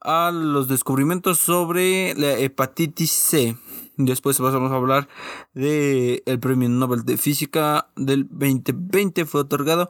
[0.00, 3.56] a los descubrimientos sobre la hepatitis C.
[3.96, 5.08] Después vamos a hablar
[5.54, 9.88] del el premio Nobel de Física del 2020 fue otorgado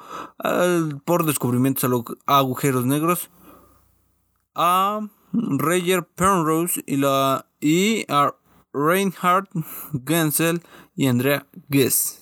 [1.05, 3.29] por descubrimientos a, agujeros negros
[4.55, 8.35] a Roger Penrose y, la, y a
[8.73, 9.49] Reinhard
[10.07, 10.63] Gensel
[10.95, 12.16] y Andrea Ghez.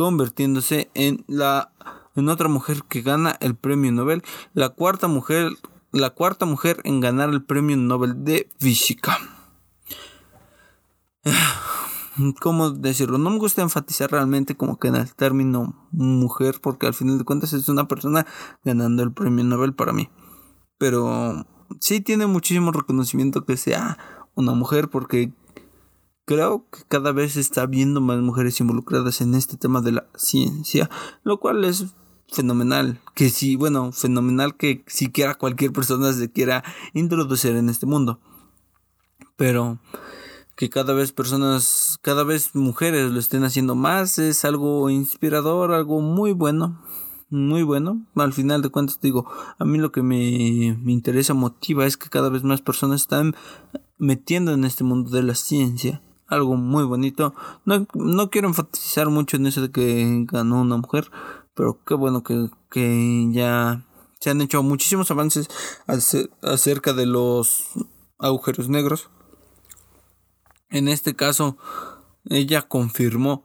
[0.00, 1.72] Convirtiéndose en la
[2.16, 4.22] en otra mujer que gana el premio Nobel,
[4.54, 5.52] la cuarta mujer,
[5.92, 9.18] la cuarta mujer en ganar el premio Nobel de física.
[12.40, 13.18] ¿Cómo decirlo?
[13.18, 17.24] No me gusta enfatizar realmente como que en el término mujer, porque al final de
[17.24, 18.26] cuentas es una persona
[18.64, 20.08] ganando el premio Nobel para mí.
[20.78, 21.46] Pero
[21.78, 23.98] sí tiene muchísimo reconocimiento que sea
[24.34, 25.34] una mujer, porque
[26.30, 30.88] creo que cada vez está viendo más mujeres involucradas en este tema de la ciencia,
[31.24, 31.86] lo cual es
[32.28, 33.00] fenomenal.
[33.16, 36.62] Que sí, bueno, fenomenal que siquiera cualquier persona se quiera
[36.94, 38.20] introducir en este mundo.
[39.34, 39.80] Pero
[40.54, 46.00] que cada vez personas, cada vez mujeres lo estén haciendo más, es algo inspirador, algo
[46.00, 46.80] muy bueno,
[47.28, 48.06] muy bueno.
[48.14, 52.08] Al final de cuentas digo, a mí lo que me, me interesa, motiva, es que
[52.08, 53.34] cada vez más personas están
[53.98, 56.00] metiendo en este mundo de la ciencia.
[56.30, 57.34] Algo muy bonito.
[57.66, 61.10] No, no quiero enfatizar mucho en eso de que ganó una mujer,
[61.54, 63.84] pero qué bueno que, que ya
[64.20, 65.48] se han hecho muchísimos avances
[66.42, 67.66] acerca de los
[68.18, 69.10] agujeros negros
[70.70, 71.58] en este caso,
[72.28, 73.44] ella confirmó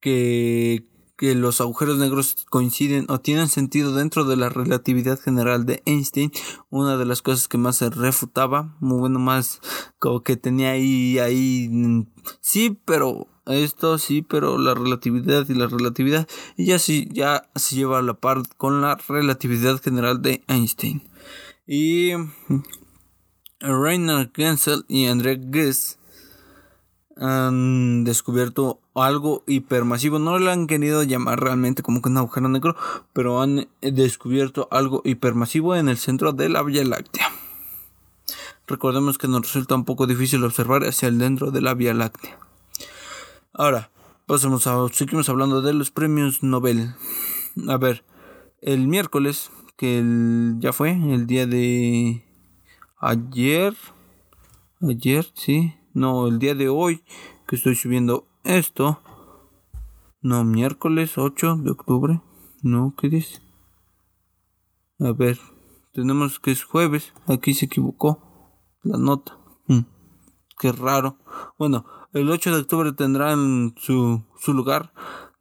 [0.00, 5.82] que, que, los agujeros negros coinciden o tienen sentido dentro de la relatividad general de
[5.86, 6.32] Einstein.
[6.70, 9.60] Una de las cosas que más se refutaba, muy bueno, más
[9.98, 11.70] como que tenía ahí, ahí,
[12.40, 17.76] sí, pero esto sí, pero la relatividad y la relatividad, y ya sí, ya se
[17.76, 21.02] lleva a la par con la relatividad general de Einstein.
[21.66, 22.12] Y
[23.60, 25.98] Reinhard Genzel y André Ghez
[27.16, 30.18] han descubierto algo hipermasivo.
[30.18, 32.76] No lo han querido llamar realmente como que un agujero negro,
[33.12, 37.28] pero han descubierto algo hipermasivo en el centro de la Vía Láctea.
[38.66, 42.38] Recordemos que nos resulta un poco difícil observar hacia el dentro de la Vía Láctea.
[43.52, 43.90] Ahora,
[44.26, 46.94] pasemos a, seguimos hablando de los premios Nobel.
[47.68, 48.04] A ver,
[48.62, 50.02] el miércoles, que
[50.58, 52.24] ya fue, el día de
[52.98, 53.76] ayer,
[54.80, 57.04] ayer, sí, no, el día de hoy
[57.46, 59.00] que estoy subiendo esto.
[60.20, 62.20] No, miércoles 8 de octubre.
[62.62, 63.40] No, ¿qué dice?
[64.98, 65.38] A ver,
[65.92, 67.12] tenemos que es jueves.
[67.26, 68.20] Aquí se equivocó
[68.82, 69.38] la nota.
[69.68, 69.86] Mm,
[70.58, 71.18] qué raro.
[71.58, 74.92] Bueno, el 8 de octubre tendrá en su, su lugar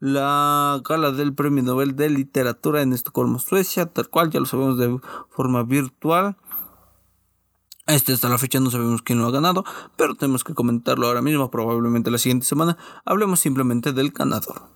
[0.03, 4.77] la gala del Premio Nobel de Literatura en Estocolmo, Suecia, tal cual ya lo sabemos
[4.77, 6.35] de forma virtual.
[7.85, 9.65] Este hasta la fecha no sabemos quién lo ha ganado,
[9.97, 12.77] pero tenemos que comentarlo ahora mismo, probablemente la siguiente semana.
[13.03, 14.69] Hablemos simplemente del ganador.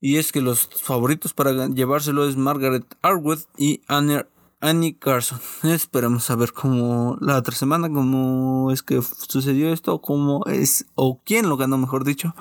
[0.00, 5.40] Y es que los favoritos para llevárselo es Margaret Arwood y Annie Carson.
[5.62, 11.20] Esperemos a ver cómo la otra semana, cómo es que sucedió esto, cómo es, o
[11.24, 12.34] quién lo ganó, mejor dicho.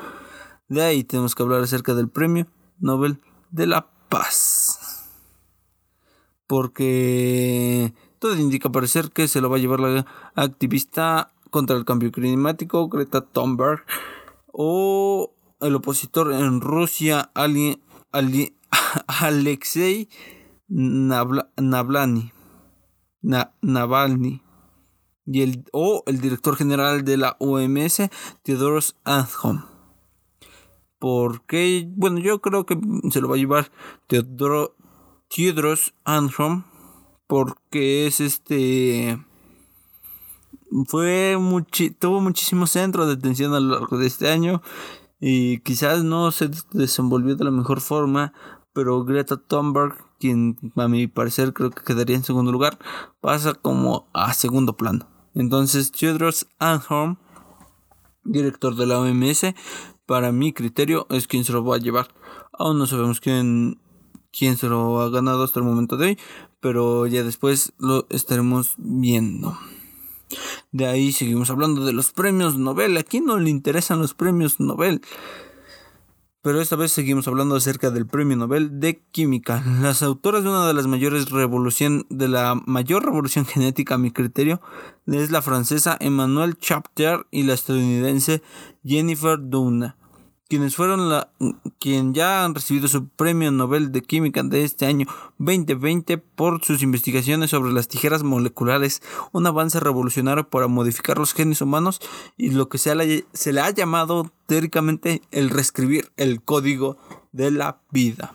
[0.69, 2.47] De ahí tenemos que hablar acerca del premio
[2.79, 5.05] Nobel de la Paz.
[6.47, 12.12] Porque todo indica parecer que se lo va a llevar la activista contra el cambio
[12.12, 13.86] climático, Greta Thunberg,
[14.51, 17.32] o el opositor en Rusia,
[19.08, 20.10] Alexei
[20.67, 22.32] Navalny,
[23.62, 24.41] Navalny
[25.25, 28.10] y el, o el director general de la OMS,
[28.43, 29.65] Theodoros Adhanom.
[30.99, 32.80] Porque, bueno, yo creo que
[33.12, 33.71] se lo va a llevar
[34.08, 34.75] Teodoro,
[35.30, 36.63] Theodoros Adhanom
[37.27, 39.19] porque es este
[40.87, 41.37] fue
[41.99, 44.61] tuvo muchísimos centros de atención a lo largo de este año
[45.19, 48.33] y quizás no se desenvolvió de la mejor forma,
[48.73, 52.77] pero Greta Thunberg, quien a mi parecer creo que quedaría en segundo lugar,
[53.19, 55.07] pasa como a segundo plano.
[55.33, 57.17] Entonces, Tedros Adhanom,
[58.23, 59.55] director de la OMS,
[60.05, 62.07] para mi criterio es quien se lo va a llevar.
[62.53, 63.79] Aún no sabemos quién
[64.37, 66.19] quién se lo ha ganado hasta el momento de hoy,
[66.60, 69.58] pero ya después lo estaremos viendo.
[70.72, 72.98] De ahí seguimos hablando de los premios Nobel.
[72.98, 75.02] Aquí no le interesan los premios Nobel.
[76.41, 79.63] Pero esta vez seguimos hablando acerca del Premio Nobel de Química.
[79.82, 84.12] Las autoras de una de las mayores revoluciones, de la mayor revolución genética a mi
[84.12, 84.62] criterio,
[85.08, 88.41] es la francesa Emmanuelle Chapter y la estadounidense
[88.86, 89.98] Jennifer Doudna
[90.47, 91.29] quienes fueron la
[91.79, 95.05] quien ya han recibido su premio Nobel de Química de este año
[95.38, 99.01] 2020 por sus investigaciones sobre las tijeras moleculares,
[99.32, 101.99] un avance revolucionario para modificar los genes humanos
[102.38, 106.97] y lo que se, le ha llamado teóricamente el reescribir el código
[107.32, 108.34] de la vida.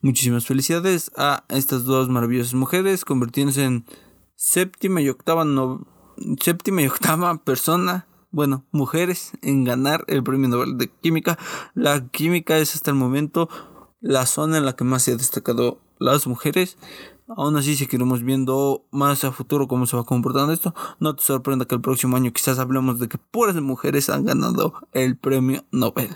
[0.00, 3.86] Muchísimas felicidades a estas dos maravillosas mujeres, convirtiéndose en
[4.36, 5.46] séptima y octava,
[6.40, 11.38] séptima y octava persona bueno, mujeres en ganar el premio Nobel de Química.
[11.74, 13.48] La química es hasta el momento
[14.00, 16.76] la zona en la que más se ha destacado las mujeres.
[17.28, 21.22] Aún así, si queremos viendo más a futuro cómo se va comportando esto, no te
[21.22, 25.64] sorprenda que el próximo año quizás hablemos de que puras mujeres han ganado el premio
[25.70, 26.10] Nobel.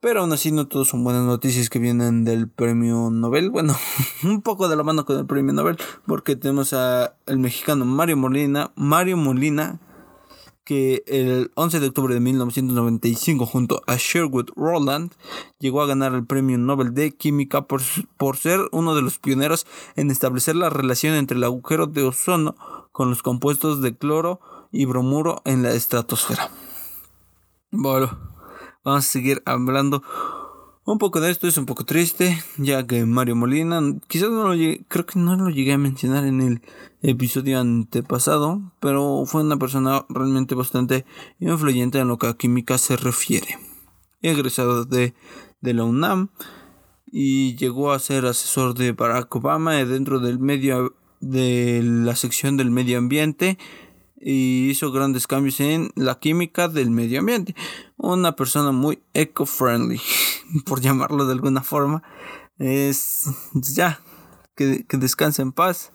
[0.00, 3.50] Pero aún así no todos son buenas noticias que vienen del premio Nobel.
[3.50, 3.76] Bueno,
[4.24, 8.16] un poco de la mano con el premio Nobel porque tenemos a el mexicano Mario
[8.16, 9.80] Molina, Mario Molina
[10.70, 15.10] que el 11 de octubre de 1995 junto a Sherwood Roland
[15.58, 17.82] llegó a ganar el Premio Nobel de Química por,
[18.16, 19.66] por ser uno de los pioneros
[19.96, 22.54] en establecer la relación entre el agujero de ozono
[22.92, 24.40] con los compuestos de cloro
[24.70, 26.52] y bromuro en la estratosfera.
[27.72, 28.16] Bueno,
[28.84, 30.04] vamos a seguir hablando
[30.92, 31.46] un poco de esto.
[31.46, 35.36] Es un poco triste, ya que Mario Molina, quizás no lo llegué, creo que no
[35.36, 36.62] lo llegué a mencionar en el
[37.02, 41.04] episodio antepasado, pero fue una persona realmente bastante
[41.38, 43.58] influyente en lo que a química se refiere.
[44.22, 45.14] Egresado de,
[45.60, 46.30] de la UNAM
[47.10, 52.70] y llegó a ser asesor de Barack Obama dentro del medio de la sección del
[52.70, 53.58] medio ambiente
[54.20, 57.54] y hizo grandes cambios en la química del medio ambiente.
[58.02, 60.00] Una persona muy eco-friendly,
[60.64, 62.02] por llamarlo de alguna forma.
[62.58, 64.00] Es ya,
[64.56, 65.92] que, que descanse en paz.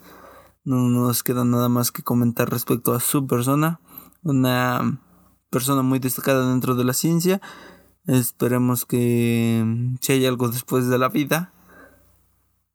[0.63, 3.79] No nos queda nada más que comentar respecto a su persona.
[4.21, 5.01] Una
[5.49, 7.41] persona muy destacada dentro de la ciencia.
[8.05, 9.65] Esperemos que
[10.01, 11.53] si hay algo después de la vida,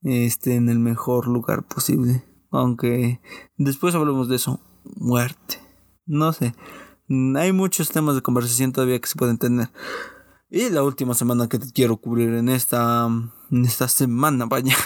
[0.03, 2.25] esté en el mejor lugar posible.
[2.51, 3.21] Aunque
[3.57, 5.59] después hablemos de eso muerte.
[6.07, 6.53] No sé.
[7.37, 9.71] Hay muchos temas de conversación todavía que se pueden tener.
[10.49, 13.07] Y la última semana que te quiero cubrir en esta,
[13.51, 14.77] en esta semana, vaya.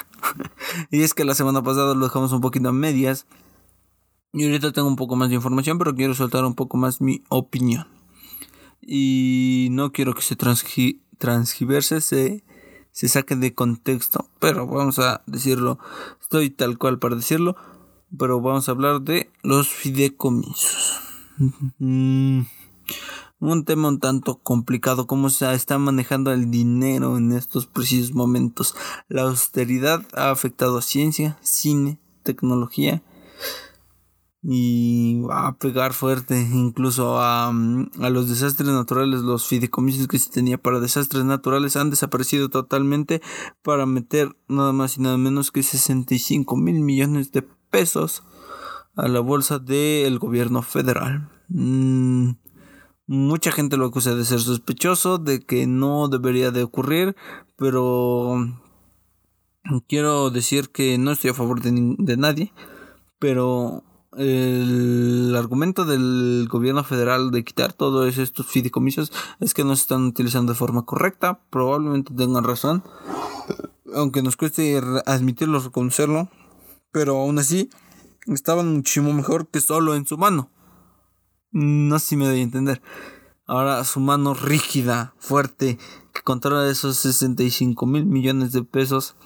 [0.91, 3.27] y es que la semana pasada lo dejamos un poquito a medias.
[4.33, 7.23] Y ahorita tengo un poco más de información, pero quiero soltar un poco más mi
[7.29, 7.87] opinión.
[8.81, 12.45] Y no quiero que se transgiverse, se,
[12.91, 14.29] se saque de contexto.
[14.41, 15.79] Pero vamos a decirlo,
[16.21, 17.57] estoy tal cual para decirlo
[18.17, 21.14] pero vamos a hablar de los fideicomisos.
[21.39, 22.43] Mm,
[23.41, 28.75] un tema un tanto complicado, cómo se está manejando el dinero en estos precisos momentos.
[29.09, 33.03] La austeridad ha afectado a ciencia, cine, tecnología
[34.47, 39.21] y va a pegar fuerte incluso a, a, los desastres naturales.
[39.21, 43.23] Los fideicomisos que se tenía para desastres naturales han desaparecido totalmente
[43.63, 48.23] para meter nada más y nada menos que 65 mil millones de pesos
[48.97, 51.29] a la bolsa del gobierno federal.
[51.49, 52.33] Mm,
[53.07, 57.17] mucha gente lo acusa de ser sospechoso, de que no debería de ocurrir,
[57.57, 58.37] pero
[59.89, 62.53] quiero decir que no estoy a favor de, de nadie,
[63.19, 63.83] pero
[64.17, 70.05] el argumento del gobierno federal de quitar todos estos fideicomisos es que no se están
[70.05, 72.85] utilizando de forma correcta, probablemente tengan razón,
[73.93, 76.29] aunque nos cueste admitirlo, reconocerlo
[76.95, 77.71] pero aún así
[78.27, 80.51] estaban muchísimo mejor que solo en su mano.
[81.53, 82.83] No sé si me doy a entender.
[83.47, 85.79] Ahora su mano rígida, fuerte,
[86.13, 89.17] que controla esos 65 mil millones de pesos,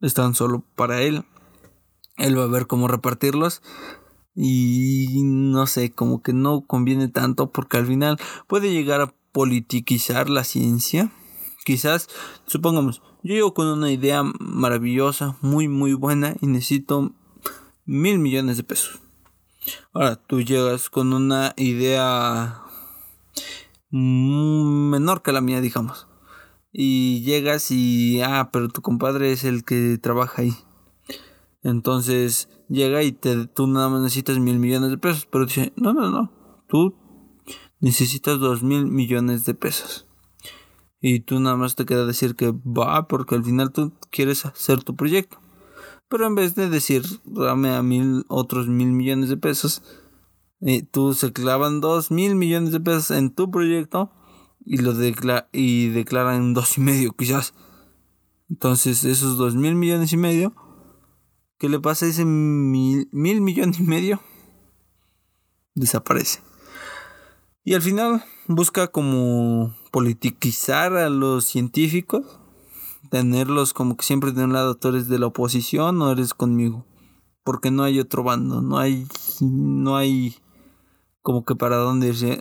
[0.00, 1.24] están solo para él.
[2.16, 3.62] Él va a ver cómo repartirlos.
[4.34, 10.28] Y no sé, como que no conviene tanto porque al final puede llegar a politiquizar
[10.28, 11.10] la ciencia.
[11.64, 12.08] Quizás,
[12.46, 17.12] supongamos, yo llego con una idea maravillosa, muy muy buena y necesito
[17.88, 19.00] mil millones de pesos.
[19.92, 22.62] Ahora tú llegas con una idea
[23.90, 26.06] menor que la mía, digamos.
[26.70, 30.54] Y llegas y, ah, pero tu compadre es el que trabaja ahí.
[31.62, 35.26] Entonces llega y te, tú nada más necesitas mil millones de pesos.
[35.26, 36.30] Pero dice, no, no, no.
[36.68, 36.94] Tú
[37.80, 40.06] necesitas dos mil millones de pesos
[41.00, 44.82] y tú nada más te queda decir que va porque al final tú quieres hacer
[44.82, 45.38] tu proyecto.
[46.08, 49.82] Pero en vez de decir dame a mil otros mil millones de pesos,
[50.60, 54.10] y tú se clavan dos mil millones de pesos en tu proyecto
[54.64, 54.92] y lo
[55.52, 57.54] y declaran dos y medio quizás.
[58.50, 60.54] Entonces esos dos mil millones y medio,
[61.58, 64.20] ¿qué le pasa a ese mil, mil millones y medio?
[65.74, 66.40] Desaparece.
[67.64, 72.40] Y al final busca como politiquizar a los científicos,
[73.08, 76.86] tenerlos como que siempre de un lado tú eres de la oposición o eres conmigo,
[77.44, 79.06] porque no hay otro bando, no hay,
[79.40, 80.36] no hay
[81.22, 82.38] como que para dónde irse,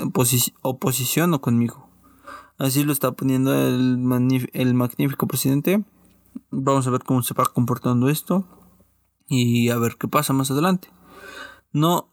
[0.62, 1.90] oposición o conmigo.
[2.58, 4.00] Así lo está poniendo el,
[4.54, 5.84] el magnífico presidente.
[6.50, 8.46] Vamos a ver cómo se va comportando esto
[9.28, 10.90] y a ver qué pasa más adelante.
[11.72, 12.10] No,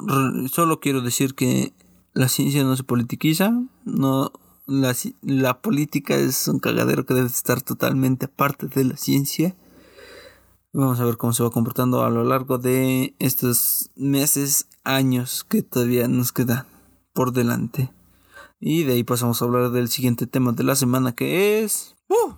[0.51, 1.73] solo quiero decir que
[2.13, 3.53] la ciencia no se politiquiza,
[3.85, 4.33] no
[4.67, 9.57] la, la política es un cagadero que debe estar totalmente aparte de la ciencia.
[10.73, 15.63] Vamos a ver cómo se va comportando a lo largo de estos meses, años que
[15.63, 16.67] todavía nos quedan
[17.13, 17.93] por delante.
[18.61, 21.95] Y de ahí pasamos a hablar del siguiente tema de la semana que es...
[22.09, 22.33] ¡Uh!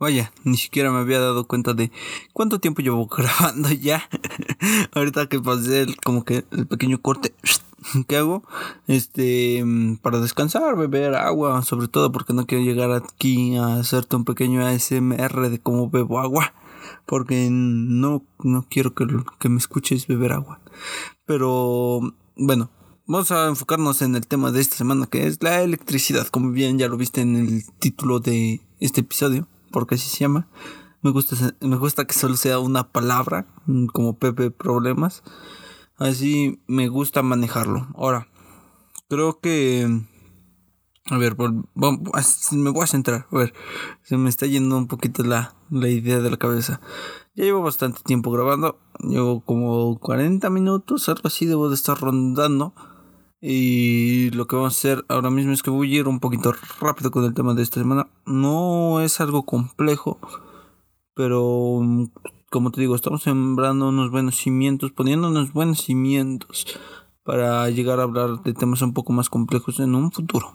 [0.00, 1.92] Vaya, ni siquiera me había dado cuenta de
[2.32, 4.08] cuánto tiempo llevo grabando ya.
[4.94, 7.34] Ahorita que pasé el, como que el pequeño corte
[8.08, 8.42] que hago,
[8.86, 9.62] este,
[10.00, 14.66] para descansar, beber agua, sobre todo porque no quiero llegar aquí a hacerte un pequeño
[14.66, 16.54] ASMR de cómo bebo agua,
[17.04, 19.06] porque no, no quiero que,
[19.38, 20.60] que me escuches beber agua.
[21.26, 22.00] Pero,
[22.36, 22.70] bueno,
[23.06, 26.78] vamos a enfocarnos en el tema de esta semana que es la electricidad, como bien
[26.78, 30.48] ya lo viste en el título de este episodio porque así se llama.
[31.02, 35.22] Me gusta, me gusta que solo sea una palabra, mm, como Pepe Problemas.
[35.96, 37.88] Así me gusta manejarlo.
[37.94, 38.28] Ahora,
[39.08, 40.06] creo que...
[41.10, 43.26] A ver, me voy a centrar.
[43.32, 43.54] A ver,
[44.02, 46.80] se me está yendo un poquito la, la idea de la cabeza.
[47.34, 48.78] Ya llevo bastante tiempo grabando.
[49.00, 52.74] Llevo como 40 minutos, algo así debo de estar rondando.
[53.42, 56.52] Y lo que vamos a hacer ahora mismo es que voy a ir un poquito
[56.78, 58.08] rápido con el tema de esta semana.
[58.26, 60.18] No es algo complejo,
[61.14, 61.80] pero
[62.50, 66.66] como te digo, estamos sembrando unos buenos cimientos, poniendo unos buenos cimientos
[67.22, 70.52] para llegar a hablar de temas un poco más complejos en un futuro.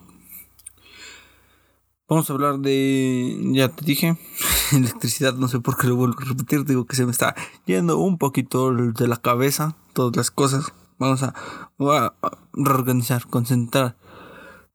[2.08, 4.16] Vamos a hablar de, ya te dije,
[4.74, 7.34] electricidad, no sé por qué lo vuelvo a repetir, digo que se me está
[7.66, 10.72] yendo un poquito de la cabeza todas las cosas.
[10.98, 11.34] Vamos a,
[12.54, 13.98] reorganizar, concentrar.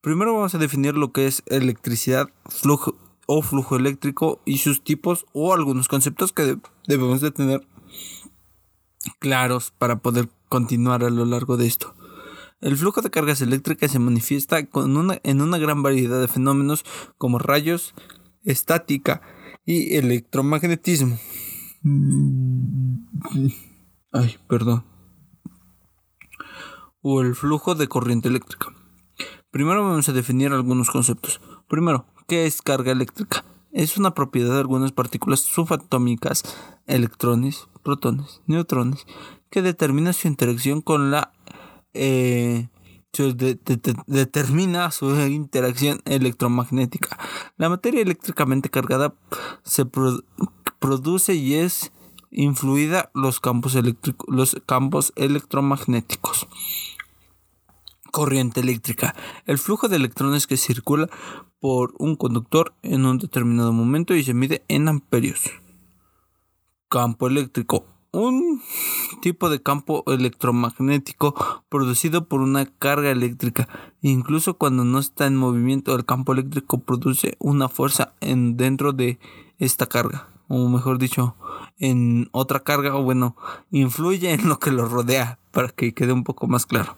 [0.01, 2.95] Primero vamos a definir lo que es electricidad, flujo
[3.27, 7.67] o flujo eléctrico y sus tipos o algunos conceptos que debemos de tener
[9.19, 11.95] claros para poder continuar a lo largo de esto.
[12.61, 16.85] El flujo de cargas eléctricas se manifiesta con una, en una gran variedad de fenómenos
[17.17, 17.95] como rayos,
[18.45, 19.23] estática
[19.65, 21.19] y electromagnetismo.
[24.13, 24.85] Ay, perdón
[27.03, 28.69] o el flujo de corriente eléctrica.
[29.51, 31.41] Primero vamos a definir algunos conceptos.
[31.69, 33.45] Primero, ¿qué es carga eléctrica?
[33.73, 36.43] Es una propiedad de algunas partículas subatómicas,
[36.87, 39.07] electrones, protones, neutrones,
[39.51, 41.33] que determina su interacción con la
[41.95, 42.69] eh,
[44.07, 47.19] determina su interacción electromagnética.
[47.57, 49.15] La materia eléctricamente cargada
[49.65, 49.85] se
[50.79, 51.93] produce y es
[52.31, 53.77] influida los campos
[54.29, 56.49] los campos electromagnéticos.
[58.11, 59.15] Corriente eléctrica.
[59.47, 61.09] El flujo de electrones que circula
[61.61, 65.51] por un conductor en un determinado momento y se mide en amperios.
[66.89, 67.85] Campo eléctrico.
[68.13, 68.61] Un
[69.23, 73.69] tipo de campo electromagnético producido por una carga eléctrica.
[74.03, 79.21] Incluso cuando no está en movimiento, el campo eléctrico produce una fuerza en dentro de
[79.59, 80.30] esta carga.
[80.53, 81.37] O mejor dicho,
[81.79, 83.37] en otra carga o bueno,
[83.71, 86.97] influye en lo que lo rodea para que quede un poco más claro.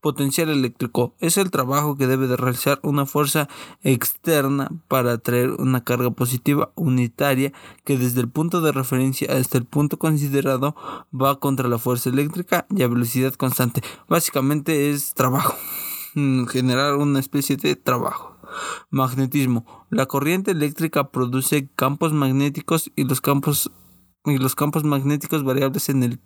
[0.00, 3.48] Potencial eléctrico es el trabajo que debe de realizar una fuerza
[3.82, 9.64] externa para traer una carga positiva unitaria que desde el punto de referencia hasta el
[9.64, 10.76] punto considerado
[11.12, 13.82] va contra la fuerza eléctrica y a velocidad constante.
[14.08, 15.56] Básicamente es trabajo,
[16.14, 18.31] generar una especie de trabajo.
[18.90, 19.86] Magnetismo.
[19.90, 23.70] La corriente eléctrica produce campos magnéticos y los campos
[24.24, 26.20] y los campos magnéticos variables en el,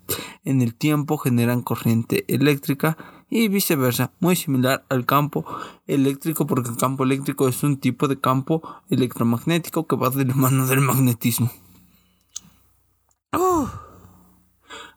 [0.44, 2.98] en el tiempo generan corriente eléctrica
[3.30, 5.46] y viceversa, muy similar al campo
[5.86, 10.34] eléctrico porque el campo eléctrico es un tipo de campo electromagnético que va de la
[10.34, 11.50] mano del magnetismo.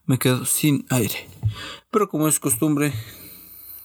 [0.10, 1.30] me quedo sin aire.
[1.92, 2.94] Pero como es costumbre,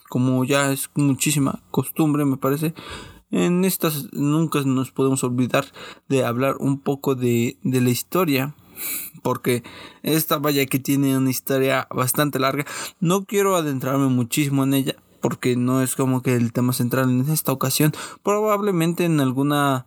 [0.08, 2.72] como ya es muchísima costumbre me parece,
[3.34, 5.66] en estas nunca nos podemos olvidar
[6.08, 8.54] de hablar un poco de, de la historia
[9.22, 9.64] porque
[10.02, 12.64] esta vaya que tiene una historia bastante larga.
[13.00, 17.28] No quiero adentrarme muchísimo en ella porque no es como que el tema central en
[17.28, 17.92] esta ocasión.
[18.22, 19.86] Probablemente en alguna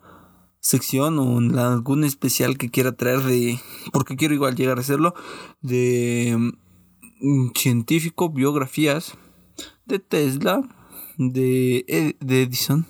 [0.59, 3.59] sección o en algún especial que quiera traer de
[3.93, 5.13] porque quiero igual llegar a hacerlo
[5.61, 6.53] de
[7.21, 9.13] mm, científico biografías
[9.85, 10.67] de Tesla
[11.17, 12.85] de, de Edison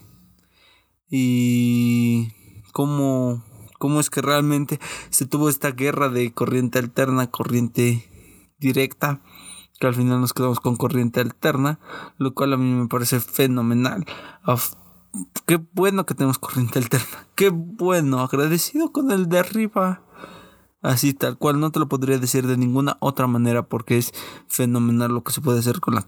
[1.10, 2.30] y
[2.74, 3.44] cómo
[3.78, 4.80] cómo es que realmente
[5.10, 8.10] se tuvo esta guerra de corriente alterna, corriente
[8.60, 9.22] directa,
[9.80, 11.80] que al final nos quedamos con corriente alterna,
[12.18, 14.06] lo cual a mí me parece fenomenal.
[15.46, 20.04] qué bueno que tenemos corriente alterna, qué bueno, agradecido con el de arriba.
[20.84, 24.14] Así tal cual, no te lo podría decir de ninguna otra manera porque es
[24.48, 26.06] fenomenal lo que se puede hacer con la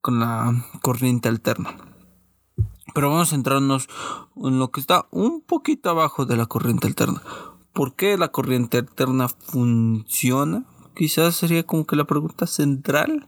[0.00, 1.91] con la corriente alterna.
[2.94, 3.88] Pero vamos a centrarnos
[4.36, 7.22] en lo que está un poquito abajo de la corriente alterna.
[7.72, 10.64] ¿Por qué la corriente alterna funciona?
[10.94, 13.26] Quizás sería como que la pregunta central.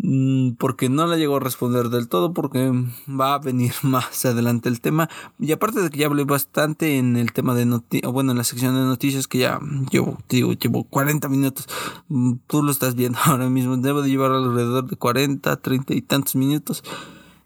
[0.00, 2.70] Mm, porque no la llego a responder del todo porque
[3.08, 5.10] va a venir más adelante el tema
[5.40, 8.44] y aparte de que ya hablé bastante en el tema de noticias bueno en la
[8.44, 9.58] sección de noticias que ya
[9.90, 11.66] llevo digo llevo 40 minutos
[12.06, 16.02] mm, tú lo estás viendo ahora mismo debo de llevar alrededor de 40 30 y
[16.02, 16.84] tantos minutos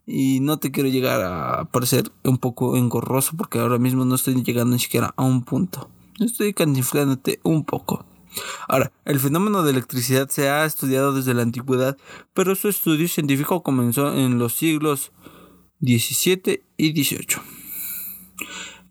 [0.07, 4.43] y no te quiero llegar a parecer un poco engorroso porque ahora mismo no estoy
[4.43, 8.05] llegando ni siquiera a un punto estoy cantiflándote un poco
[8.69, 11.99] Ahora, el fenómeno de electricidad se ha estudiado desde la antigüedad,
[12.33, 15.13] pero su estudio científico comenzó en los siglos
[15.81, 17.43] XVII y XVIII.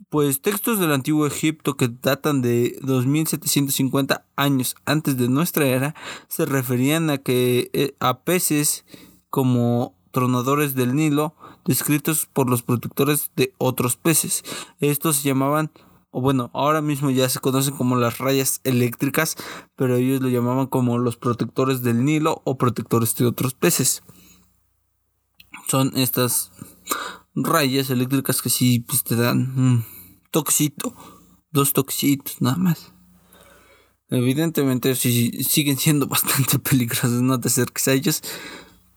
[0.10, 5.96] Pues textos del antiguo Egipto que datan de 2750 años antes de nuestra era
[6.28, 8.84] se referían a que eh, a peces
[9.30, 11.36] como tronadores del Nilo
[11.66, 14.44] descritos por los protectores de otros peces.
[14.80, 15.72] Estos se llamaban
[16.12, 19.38] o bueno, ahora mismo ya se conocen como las rayas eléctricas,
[19.78, 24.04] pero ellos lo llamaban como los protectores del Nilo o protectores de otros peces.
[25.68, 26.52] Son estas
[27.34, 29.86] rayas eléctricas que sí pues, te dan un
[30.32, 30.94] toxito,
[31.52, 32.92] dos toxitos nada más.
[34.10, 38.22] Evidentemente sí, siguen siendo bastante peligrosos, no te acerques a ellos.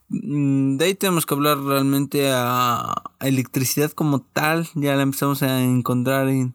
[0.09, 4.67] Mm, de ahí tenemos que hablar realmente a, electricidad como tal.
[4.75, 6.53] Ya la empezamos a encontrar en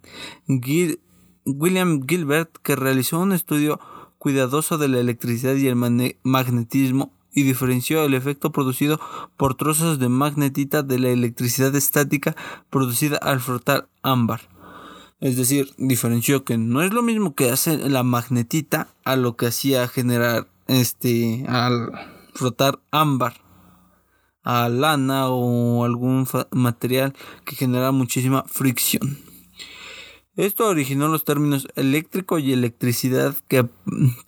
[1.44, 3.80] William Gilbert, que realizó un estudio
[4.18, 5.76] cuidadoso de la electricidad y el
[6.22, 9.00] magnetismo y diferenció el efecto producido
[9.36, 12.36] por trozos de magnetita de la electricidad estática
[12.70, 14.42] producida al frotar ámbar.
[15.20, 19.46] Es decir, diferenció que no es lo mismo que hace la magnetita a lo que
[19.46, 21.92] hacía generar este al
[22.40, 23.34] frotar ámbar
[24.42, 27.14] a lana o algún material
[27.44, 29.18] que genera muchísima fricción.
[30.36, 33.68] Esto originó los términos eléctrico y electricidad que,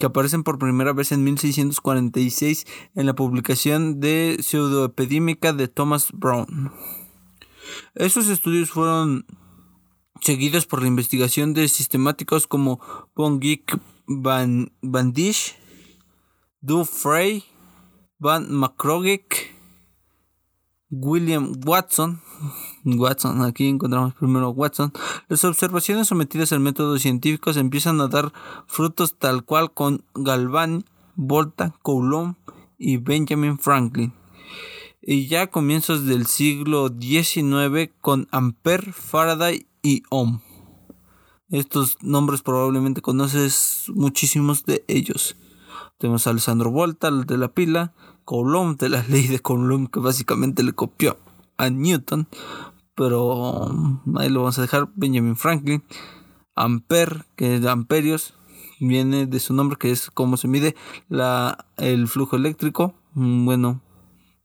[0.05, 6.71] aparecen por primera vez en 1646 en la publicación de Pseudoepidémica de Thomas Brown.
[7.95, 9.25] Estos estudios fueron
[10.21, 12.79] seguidos por la investigación de sistemáticos como
[13.15, 13.41] von
[14.07, 15.57] Van, Van Disch,
[16.61, 17.45] Du Frey,
[18.23, 19.53] Van Macrogic,
[20.91, 22.21] William Watson.
[22.85, 24.93] Watson, aquí encontramos primero Watson.
[25.27, 28.33] Las observaciones sometidas al método científico empiezan a dar
[28.69, 30.85] frutos tal cual con Galvani,
[31.17, 32.37] Volta, Coulomb
[32.79, 34.13] y Benjamin Franklin.
[35.01, 40.43] Y ya a comienzos del siglo XIX con Ampere, Faraday y Ohm.
[41.51, 45.35] Estos nombres probablemente conoces muchísimos de ellos.
[45.99, 47.95] Tenemos a Alessandro Volta, el de la pila,
[48.25, 51.17] Coulomb de la ley de Coulomb que básicamente le copió
[51.57, 52.29] a Newton,
[52.95, 55.83] pero um, ahí lo vamos a dejar, Benjamin Franklin,
[56.55, 58.35] Ampere, que es de amperios,
[58.81, 60.75] viene de su nombre que es cómo se mide
[61.09, 63.81] la, el flujo eléctrico, mm, bueno,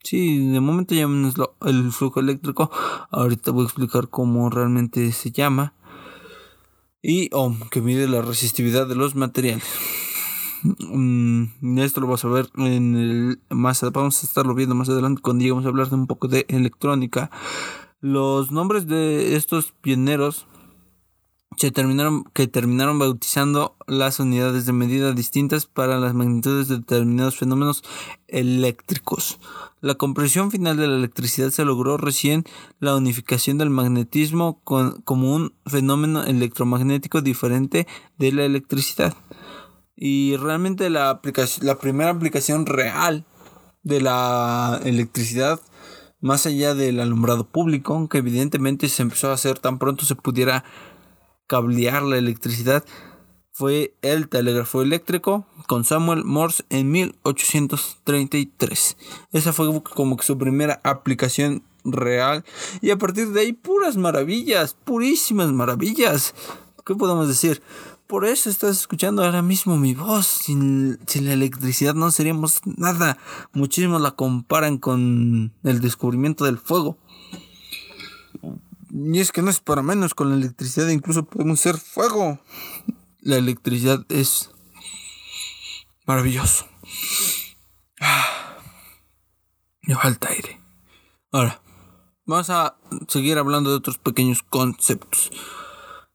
[0.04, 2.72] sí, de momento llamémoslo el flujo eléctrico,
[3.12, 5.74] ahorita voy a explicar cómo realmente se llama,
[7.02, 9.64] y Ohm, que mide la resistividad de los materiales.
[10.64, 15.22] Mm, esto lo vamos a ver en el más vamos a estarlo viendo más adelante
[15.22, 17.30] cuando lleguemos a hablar de un poco de electrónica.
[18.00, 20.48] Los nombres de estos pioneros
[21.58, 27.38] se terminaron, que terminaron bautizando las unidades de medida distintas para las magnitudes de determinados
[27.38, 27.84] fenómenos
[28.28, 29.40] eléctricos.
[29.82, 32.44] La compresión final de la electricidad se logró recién
[32.80, 37.88] la unificación del magnetismo como un fenómeno electromagnético diferente
[38.20, 39.16] de la electricidad.
[39.98, 43.26] Y realmente la, aplicación, la primera aplicación real
[43.82, 45.60] de la electricidad,
[46.22, 50.64] más allá del alumbrado público, que evidentemente se empezó a hacer tan pronto se pudiera
[51.48, 52.86] cablear la electricidad,
[53.52, 58.98] fue el telégrafo eléctrico con Samuel Morse en 1833.
[59.32, 62.46] Esa fue como que su primera aplicación real.
[62.82, 66.36] Y a partir de ahí, puras maravillas, purísimas maravillas.
[66.86, 67.64] ¿Qué podemos decir?
[68.08, 70.26] Por eso estás escuchando ahora mismo mi voz.
[70.26, 73.18] Sin, la electricidad no seríamos nada.
[73.52, 76.98] Muchísimos la comparan con el descubrimiento del fuego.
[78.92, 82.40] Y es que no es para menos, con la electricidad incluso podemos ser fuego.
[83.20, 84.52] La electricidad es
[86.06, 86.66] maravilloso.
[89.82, 90.62] Me falta aire.
[91.34, 91.62] Ahora,
[92.26, 92.78] vamos a
[93.10, 95.30] seguir hablando de otros pequeños conceptos.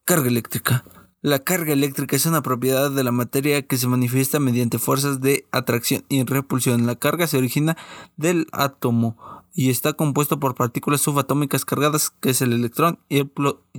[0.07, 0.85] Carga eléctrica
[1.23, 5.47] La carga eléctrica es una propiedad de la materia que se manifiesta mediante fuerzas de
[5.53, 6.85] atracción y repulsión.
[6.85, 7.77] La carga se origina
[8.17, 9.17] del átomo
[9.55, 13.19] y está compuesto por partículas subatómicas cargadas, que es el electrón y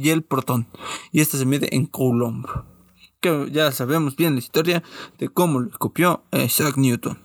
[0.09, 0.67] el, protón.
[1.11, 2.45] Y esta se mide en Coulomb.
[3.19, 4.81] Que ya sabemos bien la historia
[5.19, 7.19] de cómo lo copió Isaac Newton.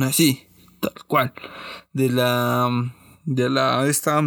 [0.00, 0.46] Así,
[0.80, 1.34] tal cual.
[1.92, 2.70] De la.
[3.26, 3.86] De la.
[3.86, 4.22] Esta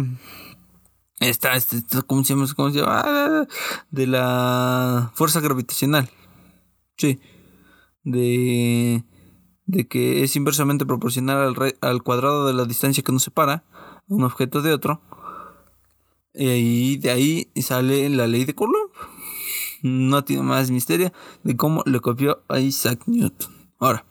[1.20, 2.46] esta, esta, ¿cómo se llama?
[2.54, 3.02] ¿Cómo se llama?
[3.04, 3.46] Ah,
[3.90, 6.10] de la fuerza gravitacional.
[6.96, 7.20] Sí.
[8.04, 9.04] De,
[9.66, 13.64] de que es inversamente proporcional al, al cuadrado de la distancia que nos separa
[14.06, 15.02] un objeto de otro.
[16.34, 18.90] Y de ahí sale la ley de Coulomb.
[19.82, 21.12] No tiene más misterio
[21.42, 23.52] de cómo le copió a Isaac Newton.
[23.78, 24.04] Ahora,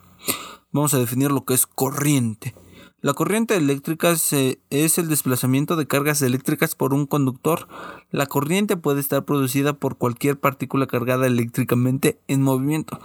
[0.72, 2.54] vamos a definir lo que es corriente.
[3.00, 7.68] La corriente eléctrica es el desplazamiento de cargas eléctricas por un conductor.
[8.10, 12.98] La corriente puede estar producida por cualquier partícula cargada eléctricamente en movimiento.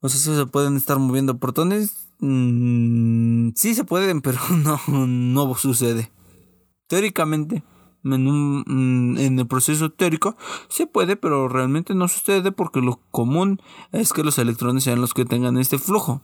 [0.00, 2.08] O sea, ¿se pueden estar moviendo protones?
[2.20, 6.10] Mm, sí se pueden, pero no, no sucede.
[6.86, 7.62] Teóricamente,
[8.02, 10.36] en, mm, en el proceso teórico
[10.68, 13.60] se puede, pero realmente no sucede porque lo común
[13.92, 16.22] es que los electrones sean los que tengan este flujo.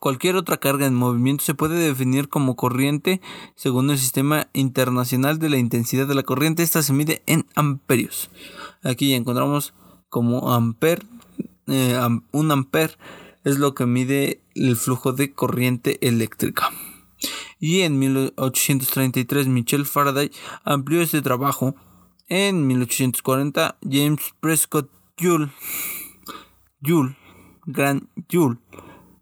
[0.00, 3.20] Cualquier otra carga en movimiento se puede definir como corriente
[3.54, 6.62] según el sistema internacional de la intensidad de la corriente.
[6.62, 8.30] Esta se mide en amperios.
[8.82, 9.74] Aquí encontramos
[10.08, 11.04] como amper,
[11.66, 12.00] eh,
[12.32, 12.96] un amper
[13.44, 16.70] es lo que mide el flujo de corriente eléctrica.
[17.58, 20.30] Y en 1833 Michel Faraday
[20.64, 21.74] amplió este trabajo.
[22.28, 24.88] En 1840 James Prescott
[25.18, 25.50] Joule,
[26.80, 27.16] Joule,
[27.66, 28.58] Gran Joule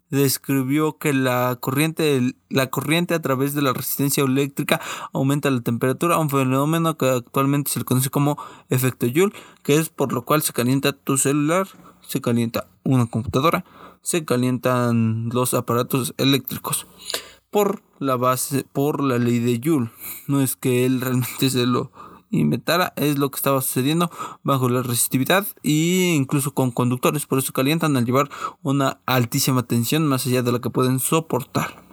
[0.09, 4.81] describió que la corriente, la corriente a través de la resistencia eléctrica
[5.13, 8.37] aumenta la temperatura, un fenómeno que actualmente se le conoce como
[8.69, 9.33] efecto Joule,
[9.63, 11.67] que es por lo cual se calienta tu celular,
[12.01, 13.65] se calienta una computadora,
[14.01, 16.87] se calientan los aparatos eléctricos
[17.51, 19.91] por la base, por la ley de Joule.
[20.27, 21.91] No es que él realmente se lo
[22.31, 24.11] inventara es lo que estaba sucediendo
[24.43, 28.29] bajo la resistividad e incluso con conductores, por eso calientan al llevar
[28.61, 31.83] una altísima tensión más allá de la que pueden soportar.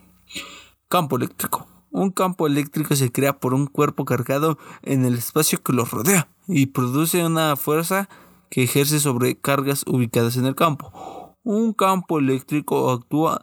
[0.88, 1.66] Campo eléctrico.
[1.90, 6.28] Un campo eléctrico se crea por un cuerpo cargado en el espacio que lo rodea
[6.46, 8.08] y produce una fuerza
[8.50, 11.36] que ejerce sobre cargas ubicadas en el campo.
[11.42, 13.42] Un campo eléctrico actúa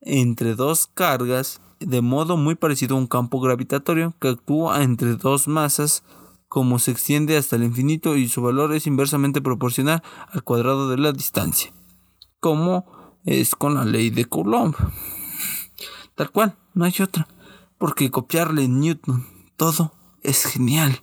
[0.00, 5.48] entre dos cargas de modo muy parecido a un campo gravitatorio que actúa entre dos
[5.48, 6.02] masas
[6.48, 10.96] como se extiende hasta el infinito y su valor es inversamente proporcional al cuadrado de
[10.96, 11.72] la distancia,
[12.40, 14.74] como es con la ley de Coulomb.
[16.14, 17.28] Tal cual, no hay otra,
[17.78, 21.00] porque copiarle Newton todo es genial.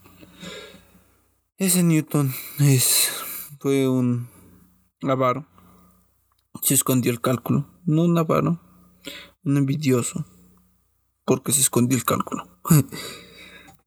[1.58, 3.12] Ese Newton es
[3.60, 4.28] fue un
[5.02, 5.46] avaro.
[6.62, 8.60] Se escondió el cálculo, no un avaro,
[9.44, 10.26] un envidioso
[11.26, 12.48] porque se escondió el cálculo.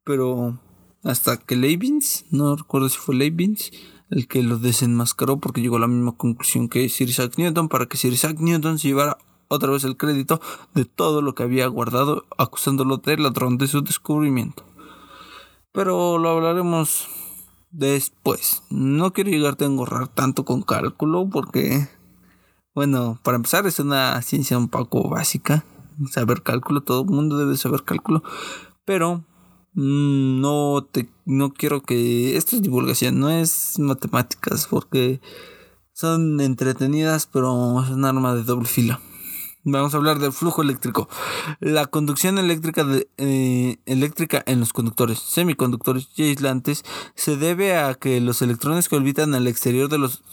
[0.03, 0.59] Pero
[1.03, 3.71] hasta que Leibniz, no recuerdo si fue Leibniz,
[4.09, 7.87] el que lo desenmascaró porque llegó a la misma conclusión que Sir Isaac Newton para
[7.87, 9.17] que Sir Isaac Newton se llevara
[9.49, 10.41] otra vez el crédito
[10.73, 14.63] de todo lo que había guardado acusándolo de ladrón de su descubrimiento.
[15.71, 17.07] Pero lo hablaremos
[17.69, 18.63] después.
[18.69, 21.87] No quiero llegarte a engorrar tanto con cálculo porque,
[22.73, 25.65] bueno, para empezar es una ciencia un poco básica
[26.11, 28.23] saber cálculo, todo el mundo debe saber cálculo,
[28.85, 29.23] pero
[29.73, 35.19] mm, no te no quiero que esto es divulgación, no es matemáticas porque
[35.93, 38.99] son entretenidas, pero es un arma de doble filo.
[39.69, 41.09] Vamos a hablar del flujo eléctrico.
[41.59, 46.85] La conducción eléctrica, de, eh, eléctrica en los conductores, semiconductores y aislantes
[47.15, 50.23] se debe a que los electrones que orbitan al exterior de los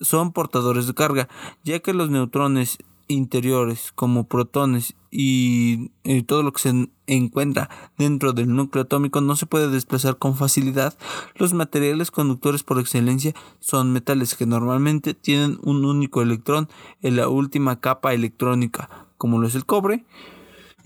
[0.00, 1.28] son portadores de carga,
[1.64, 2.78] ya que los neutrones
[3.08, 5.90] interiores como protones y,
[6.26, 10.96] todo lo que se encuentra dentro del núcleo atómico no se puede desplazar con facilidad,
[11.36, 16.68] los materiales conductores por excelencia son metales que normalmente tienen un único electrón
[17.02, 20.04] en la última capa electrónica, como lo es el cobre,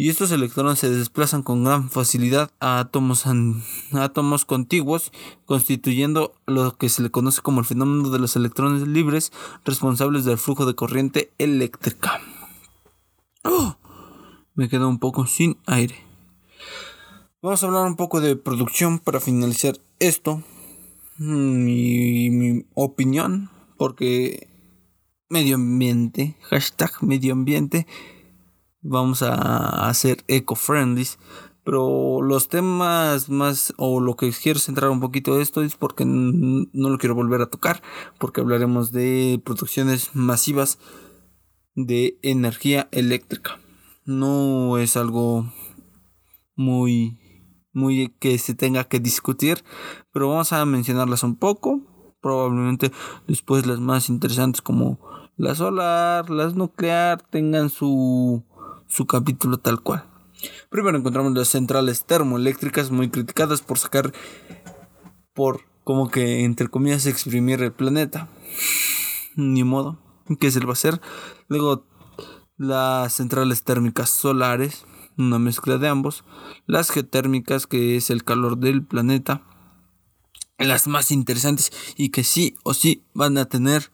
[0.01, 3.27] y estos electrones se desplazan con gran facilidad a átomos,
[3.93, 5.13] átomos contiguos,
[5.45, 9.31] constituyendo lo que se le conoce como el fenómeno de los electrones libres
[9.63, 12.19] responsables del flujo de corriente eléctrica.
[13.45, 13.77] ¡Oh!
[14.55, 15.97] Me quedo un poco sin aire.
[17.43, 20.43] Vamos a hablar un poco de producción para finalizar esto.
[21.19, 24.49] Mi, mi opinión, porque
[25.29, 27.87] medio ambiente, hashtag medio ambiente
[28.83, 31.07] vamos a hacer eco-friendly,
[31.63, 36.05] Pero los temas más, o lo que quiero centrar un poquito de esto es porque
[36.07, 37.83] no lo quiero volver a tocar,
[38.19, 40.79] porque hablaremos de producciones masivas
[41.75, 43.61] de energía eléctrica.
[44.07, 45.53] No es algo
[46.57, 47.19] muy,
[47.73, 49.63] muy que se tenga que discutir,
[50.13, 51.81] pero vamos a mencionarlas un poco.
[52.21, 52.91] Probablemente
[53.27, 54.99] después las más interesantes como
[55.37, 58.45] la solar, las nuclear, tengan su,
[58.91, 60.05] su capítulo tal cual.
[60.69, 64.13] Primero encontramos las centrales termoeléctricas muy criticadas por sacar,
[65.33, 68.29] por como que entre comillas exprimir el planeta.
[69.37, 69.99] Ni modo,
[70.39, 71.01] ¿qué se le va a hacer?
[71.49, 71.87] Luego
[72.57, 74.85] las centrales térmicas solares,
[75.17, 76.25] una mezcla de ambos.
[76.67, 79.43] Las geotérmicas, que es el calor del planeta.
[80.59, 83.93] Las más interesantes y que sí o sí van a tener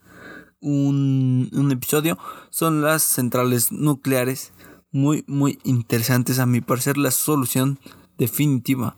[0.61, 2.18] un, un episodio
[2.51, 4.53] son las centrales nucleares
[4.91, 6.39] muy, muy interesantes.
[6.39, 7.78] A mi parecer, la solución
[8.18, 8.97] definitiva.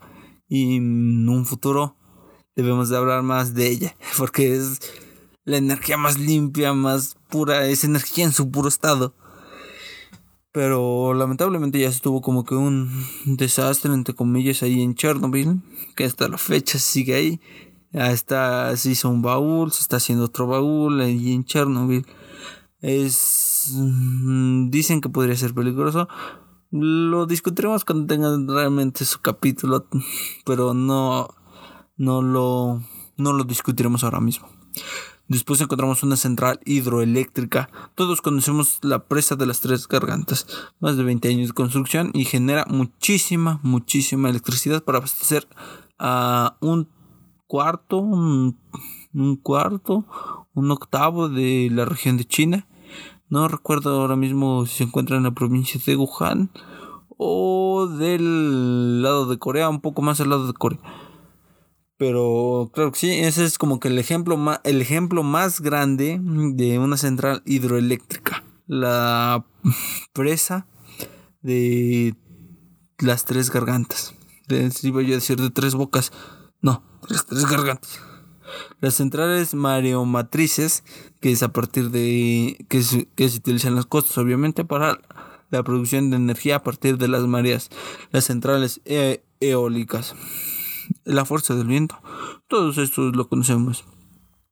[0.49, 1.97] Y en un futuro
[2.57, 3.97] debemos de hablar más de ella.
[4.17, 4.81] Porque es
[5.45, 7.67] la energía más limpia, más pura.
[7.67, 9.15] Es energía en su puro estado.
[10.53, 12.91] Pero lamentablemente ya estuvo como que un
[13.25, 15.63] desastre, entre comillas, ahí en Chernobyl.
[15.95, 17.41] Que hasta la fecha sigue ahí.
[17.93, 22.07] Ya está, se hizo un baúl, se está haciendo otro baúl ahí en Chernobyl.
[22.81, 23.48] Es.
[23.75, 26.09] Mm, dicen que podría ser peligroso.
[26.71, 29.87] Lo discutiremos cuando tengan realmente su capítulo.
[30.45, 31.29] Pero no.
[31.97, 32.83] No lo.
[33.17, 34.49] No lo discutiremos ahora mismo.
[35.29, 37.69] Después encontramos una central hidroeléctrica.
[37.95, 40.47] Todos conocemos la presa de las tres gargantas.
[40.81, 45.47] Más de 20 años de construcción y genera muchísima, muchísima electricidad para abastecer
[45.99, 46.89] a un
[47.49, 48.57] cuarto, un,
[49.43, 50.07] cuarto,
[50.55, 52.68] un octavo de la región de China.
[53.31, 56.51] No recuerdo ahora mismo si se encuentra en la provincia de Wuhan
[57.19, 60.81] o del lado de Corea, un poco más al lado de Corea.
[61.99, 66.21] Pero claro que sí, ese es como que el ejemplo, más, el ejemplo más grande
[66.23, 68.45] de una central hidroeléctrica.
[68.67, 69.45] La
[70.13, 70.69] presa
[71.43, 72.15] de
[72.99, 74.15] las tres gargantas.
[74.47, 76.13] De, iba yo a decir de tres bocas.
[76.63, 78.01] No, las tres gargantas.
[78.81, 80.85] Las centrales mareomatrices,
[81.21, 85.01] que es a partir de que se, que se utilizan las costas, obviamente, para
[85.51, 87.71] la producción de energía a partir de las mareas.
[88.11, 90.15] Las centrales e, eólicas
[91.05, 91.99] la fuerza del viento.
[92.47, 93.85] Todos estos lo conocemos.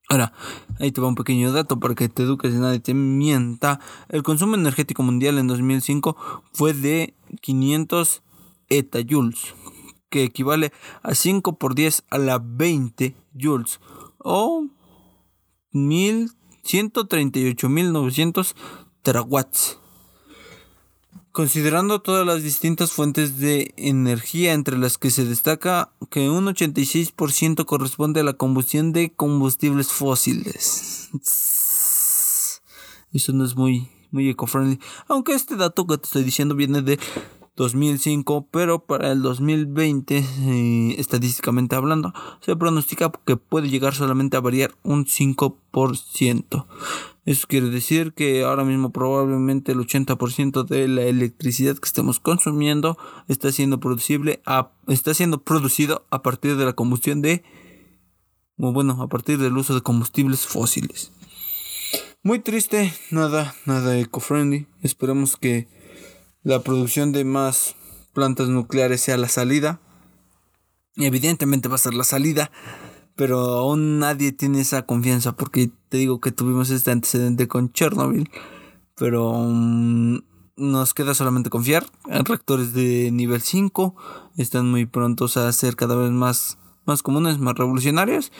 [0.08, 0.32] Ahora,
[0.78, 3.80] ahí te va un pequeño dato para que te eduques y nadie te mienta.
[4.08, 6.16] El consumo energético mundial en 2005
[6.52, 8.22] fue de 500
[8.68, 9.54] etayoules,
[10.08, 10.72] que equivale
[11.02, 13.78] a 5 por 10 a la 20 joules
[14.18, 14.66] o
[15.72, 18.54] 138.900
[19.02, 19.78] terawatts.
[21.32, 27.66] Considerando todas las distintas fuentes de energía entre las que se destaca que un 86%
[27.66, 31.10] corresponde a la combustión de combustibles fósiles.
[33.12, 34.80] Eso no es muy, muy eco-friendly.
[35.08, 36.98] Aunque este dato que te estoy diciendo viene de
[37.56, 44.40] 2005, pero para el 2020, eh, estadísticamente hablando, se pronostica que puede llegar solamente a
[44.40, 46.66] variar un 5%.
[47.24, 52.96] Eso quiere decir que ahora mismo probablemente el 80% de la electricidad que estemos consumiendo
[53.26, 54.40] está siendo producible
[54.86, 57.42] está siendo producido a partir de la combustión de
[58.56, 61.12] bueno, a partir del uso de combustibles fósiles.
[62.22, 64.66] Muy triste, nada, nada eco-friendly.
[64.82, 65.68] Esperemos que
[66.46, 67.74] la producción de más
[68.12, 69.80] plantas nucleares sea la salida.
[70.94, 72.52] Evidentemente va a ser la salida,
[73.16, 78.30] pero aún nadie tiene esa confianza porque te digo que tuvimos este antecedente con Chernobyl,
[78.94, 80.18] pero mm,
[80.56, 81.84] nos queda solamente confiar.
[82.04, 83.96] Reactores de nivel 5
[84.36, 88.30] están muy prontos a ser cada vez más, más comunes, más revolucionarios.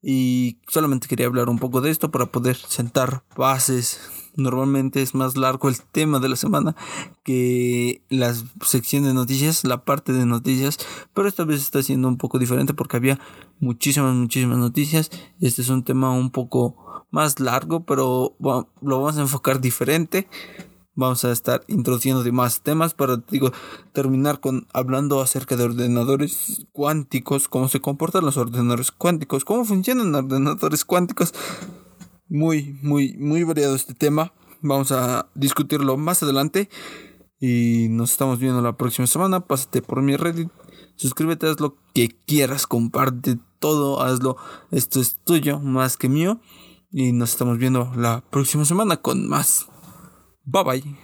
[0.00, 4.00] Y solamente quería hablar un poco de esto para poder sentar bases
[4.34, 6.74] Normalmente es más largo el tema de la semana
[7.22, 10.78] que la sección de noticias, la parte de noticias,
[11.12, 13.20] pero esta vez está siendo un poco diferente porque había
[13.60, 15.10] muchísimas, muchísimas noticias.
[15.40, 20.28] Este es un tema un poco más largo, pero lo vamos a enfocar diferente.
[20.94, 23.50] Vamos a estar introduciendo más temas para digo,
[23.92, 30.14] terminar con hablando acerca de ordenadores cuánticos, cómo se comportan los ordenadores cuánticos, cómo funcionan
[30.14, 31.32] ordenadores cuánticos
[32.32, 34.32] muy, muy, muy variado este tema.
[34.62, 36.68] Vamos a discutirlo más adelante.
[37.38, 39.46] Y nos estamos viendo la próxima semana.
[39.46, 40.48] Pásate por mi Reddit.
[40.96, 42.66] Suscríbete, haz lo que quieras.
[42.66, 44.00] Comparte todo.
[44.00, 44.36] Hazlo.
[44.70, 46.40] Esto es tuyo más que mío.
[46.90, 49.66] Y nos estamos viendo la próxima semana con más.
[50.44, 51.01] Bye bye.